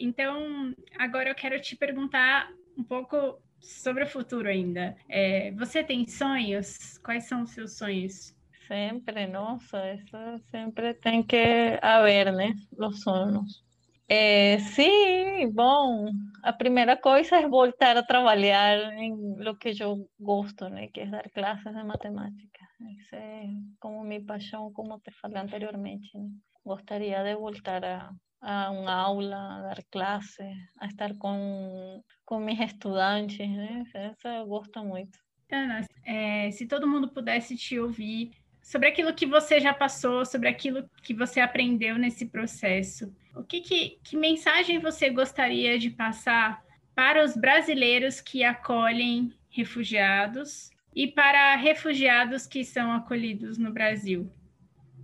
Então, 0.00 0.74
agora 0.98 1.28
eu 1.28 1.34
quero 1.34 1.60
te 1.60 1.76
perguntar 1.76 2.50
um 2.76 2.82
pouco 2.82 3.38
sobre 3.60 4.04
o 4.04 4.08
futuro 4.08 4.48
ainda. 4.48 4.96
É, 5.08 5.50
você 5.52 5.84
tem 5.84 6.08
sonhos? 6.08 6.96
Quais 7.04 7.24
são 7.24 7.42
os 7.42 7.50
seus 7.50 7.76
sonhos? 7.76 8.34
Sempre, 8.66 9.26
nossa, 9.26 9.92
isso 9.92 10.16
sempre 10.50 10.94
tem 10.94 11.22
que 11.22 11.78
haver, 11.82 12.32
né? 12.32 12.54
Os 12.78 13.02
sonhos. 13.02 13.62
É, 14.08 14.58
sim, 14.58 15.50
bom, 15.52 16.10
a 16.42 16.52
primeira 16.52 16.96
coisa 16.96 17.36
é 17.36 17.48
voltar 17.48 17.96
a 17.96 18.02
trabalhar 18.02 18.92
em 18.94 19.14
lo 19.36 19.56
que 19.56 19.74
eu 19.80 20.08
gosto, 20.18 20.68
né? 20.68 20.88
Que 20.88 21.00
é 21.00 21.06
dar 21.06 21.28
classes 21.30 21.74
de 21.74 21.84
matemática. 21.84 22.60
Isso 22.98 23.14
é 23.14 23.44
como 23.78 24.02
minha 24.02 24.24
paixão, 24.24 24.72
como 24.72 24.98
te 25.00 25.10
falei 25.20 25.42
anteriormente. 25.42 26.16
Né? 26.16 26.30
Gostaria 26.64 27.22
de 27.22 27.34
voltar 27.34 27.84
a 27.84 28.10
a 28.40 28.70
uma 28.70 28.92
aula, 28.92 29.36
a 29.36 29.62
dar 29.62 29.82
clase, 29.90 30.42
a 30.78 30.86
estar 30.86 31.14
com, 31.16 32.02
com 32.24 32.40
meus 32.40 32.58
estudantes, 32.58 33.48
né? 33.48 33.84
Isso 33.86 34.28
eu 34.28 34.46
gosto 34.46 34.82
muito. 34.84 35.18
Ana, 35.52 35.84
é, 36.04 36.50
se 36.50 36.66
todo 36.66 36.86
mundo 36.86 37.08
pudesse 37.08 37.56
te 37.56 37.78
ouvir 37.78 38.30
sobre 38.62 38.88
aquilo 38.88 39.14
que 39.14 39.26
você 39.26 39.60
já 39.60 39.74
passou, 39.74 40.24
sobre 40.24 40.48
aquilo 40.48 40.88
que 41.02 41.12
você 41.12 41.40
aprendeu 41.40 41.98
nesse 41.98 42.26
processo, 42.26 43.12
o 43.34 43.42
que, 43.42 43.60
que, 43.60 43.98
que 44.02 44.16
mensagem 44.16 44.78
você 44.78 45.10
gostaria 45.10 45.78
de 45.78 45.90
passar 45.90 46.62
para 46.94 47.24
os 47.24 47.36
brasileiros 47.36 48.20
que 48.20 48.44
acolhem 48.44 49.32
refugiados 49.48 50.70
e 50.94 51.08
para 51.08 51.56
refugiados 51.56 52.46
que 52.46 52.64
são 52.64 52.92
acolhidos 52.92 53.58
no 53.58 53.72
Brasil? 53.72 54.30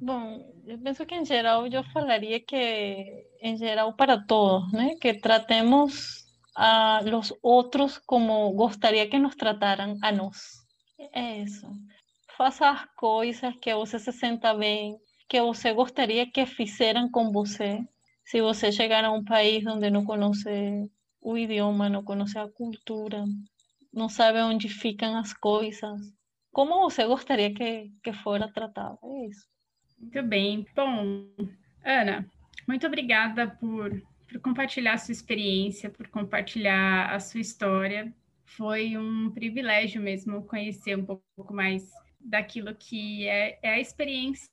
Bom, 0.00 0.54
eu 0.66 0.78
penso 0.78 1.06
que 1.06 1.14
em 1.14 1.24
geral 1.24 1.66
eu 1.66 1.82
falaria 1.84 2.38
que 2.38 3.25
em 3.40 3.56
geral 3.56 3.94
para 3.94 4.24
todos, 4.24 4.72
né? 4.72 4.94
Que 5.00 5.14
tratemos 5.14 6.24
a 6.54 7.00
los 7.04 7.34
outros 7.42 7.98
como 7.98 8.50
gostaria 8.52 9.08
que 9.08 9.18
nos 9.18 9.36
trataran 9.36 9.96
a 10.02 10.10
nós. 10.12 10.38
É 11.12 11.38
isso. 11.42 11.66
Faça 12.36 12.70
as 12.70 12.84
coisas 12.96 13.54
que 13.60 13.74
você 13.74 13.98
se 13.98 14.12
senta 14.12 14.54
bem, 14.54 14.96
que 15.28 15.40
você 15.40 15.72
gostaria 15.72 16.30
que 16.30 16.46
fizeram 16.46 17.10
com 17.10 17.30
você 17.30 17.86
se 18.26 18.42
você 18.42 18.72
chegar 18.72 19.04
a 19.04 19.12
um 19.12 19.24
país 19.24 19.64
onde 19.66 19.88
não 19.88 20.04
conhece 20.04 20.90
o 21.20 21.38
idioma, 21.38 21.88
não 21.88 22.02
conhece 22.02 22.36
a 22.38 22.48
cultura, 22.48 23.24
não 23.92 24.08
sabe 24.08 24.40
onde 24.40 24.68
ficam 24.68 25.16
as 25.16 25.32
coisas? 25.32 26.00
Como 26.50 26.80
você 26.80 27.06
gostaria 27.06 27.54
que, 27.54 27.92
que 28.02 28.12
fora 28.12 28.52
tratado? 28.52 28.98
É 29.04 29.26
isso. 29.26 29.46
Muito 29.98 30.22
bem. 30.24 30.66
Bom, 30.74 31.28
Ana, 31.84 32.28
muito 32.66 32.86
obrigada 32.86 33.46
por, 33.48 34.02
por 34.28 34.40
compartilhar 34.40 34.94
a 34.94 34.98
sua 34.98 35.12
experiência, 35.12 35.88
por 35.88 36.08
compartilhar 36.08 37.12
a 37.14 37.20
sua 37.20 37.40
história. 37.40 38.12
Foi 38.44 38.96
um 38.96 39.30
privilégio 39.30 40.00
mesmo 40.02 40.42
conhecer 40.44 40.96
um 40.96 41.04
pouco 41.04 41.54
mais 41.54 41.90
daquilo 42.20 42.74
que 42.74 43.26
é, 43.26 43.58
é 43.62 43.70
a 43.70 43.80
experiência 43.80 44.50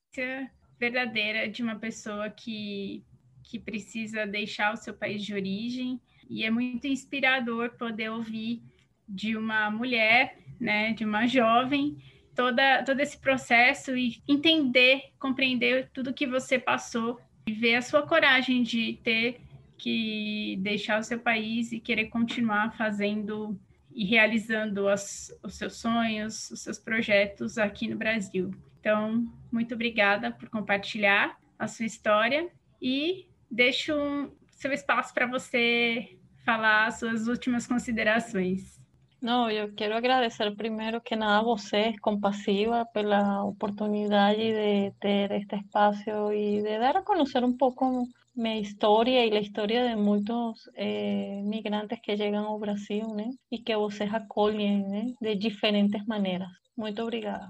verdadeira 0.79 1.47
de 1.49 1.63
uma 1.63 1.75
pessoa 1.75 2.29
que, 2.29 3.03
que 3.43 3.59
precisa 3.59 4.27
deixar 4.27 4.73
o 4.73 4.77
seu 4.77 4.93
país 4.93 5.23
de 5.23 5.33
origem. 5.33 5.99
E 6.29 6.43
é 6.43 6.51
muito 6.51 6.87
inspirador 6.87 7.71
poder 7.77 8.09
ouvir 8.09 8.61
de 9.07 9.35
uma 9.35 9.69
mulher, 9.69 10.37
né, 10.59 10.93
de 10.93 11.03
uma 11.03 11.25
jovem, 11.27 11.97
toda, 12.35 12.83
todo 12.83 12.99
esse 12.99 13.17
processo 13.17 13.95
e 13.95 14.21
entender, 14.27 15.11
compreender 15.19 15.89
tudo 15.93 16.13
que 16.13 16.27
você 16.27 16.57
passou 16.57 17.19
e 17.45 17.51
ver 17.51 17.75
a 17.75 17.81
sua 17.81 18.01
coragem 18.01 18.63
de 18.63 18.99
ter 19.03 19.41
que 19.77 20.57
deixar 20.61 20.99
o 20.99 21.03
seu 21.03 21.19
país 21.19 21.71
e 21.71 21.79
querer 21.79 22.05
continuar 22.05 22.75
fazendo 22.77 23.59
e 23.93 24.05
realizando 24.05 24.87
as, 24.87 25.31
os 25.43 25.55
seus 25.55 25.77
sonhos, 25.77 26.49
os 26.49 26.61
seus 26.61 26.79
projetos 26.79 27.57
aqui 27.57 27.87
no 27.87 27.95
Brasil. 27.95 28.51
Então, 28.79 29.31
muito 29.51 29.75
obrigada 29.75 30.31
por 30.31 30.49
compartilhar 30.49 31.37
a 31.59 31.67
sua 31.67 31.85
história 31.85 32.49
e 32.81 33.27
deixo 33.49 33.93
um, 33.93 34.31
seu 34.51 34.71
espaço 34.71 35.13
para 35.13 35.27
você 35.27 36.17
falar 36.43 36.87
as 36.87 36.99
suas 36.99 37.27
últimas 37.27 37.67
considerações. 37.67 38.82
Não, 39.23 39.49
eu 39.49 39.73
quero 39.73 39.95
agradecer 39.95 40.53
primeiro 40.53 40.99
que 40.99 41.15
nada 41.15 41.39
a 41.39 41.43
você, 41.43 41.93
Compassiva, 42.01 42.85
pela 42.87 43.45
oportunidade 43.45 44.37
de 44.37 44.91
ter 44.99 45.31
este 45.31 45.55
espaço 45.55 46.33
e 46.33 46.61
de 46.61 46.77
dar 46.77 46.97
a 46.97 47.01
conhecer 47.01 47.41
um 47.41 47.55
pouco 47.55 48.05
minha 48.35 48.59
história 48.59 49.25
e 49.25 49.31
a 49.31 49.39
história 49.39 49.87
de 49.87 49.95
muitos 49.95 50.69
eh, 50.75 51.41
migrantes 51.41 52.01
que 52.01 52.17
chegam 52.17 52.45
ao 52.45 52.59
Brasil, 52.59 53.07
né? 53.15 53.29
E 53.49 53.59
que 53.59 53.73
vocês 53.77 54.13
acolhem, 54.13 54.85
né? 54.89 55.13
De 55.21 55.35
diferentes 55.35 56.05
maneiras. 56.05 56.49
Muito 56.75 57.01
obrigada. 57.01 57.49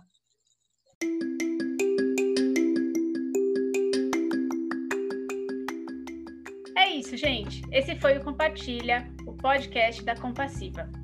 É 6.77 6.91
isso, 6.91 7.17
gente. 7.17 7.63
Esse 7.71 7.95
foi 7.95 8.19
o 8.19 8.23
Compartilha, 8.23 9.11
o 9.25 9.33
podcast 9.33 10.03
da 10.05 10.15
Compassiva. 10.15 11.02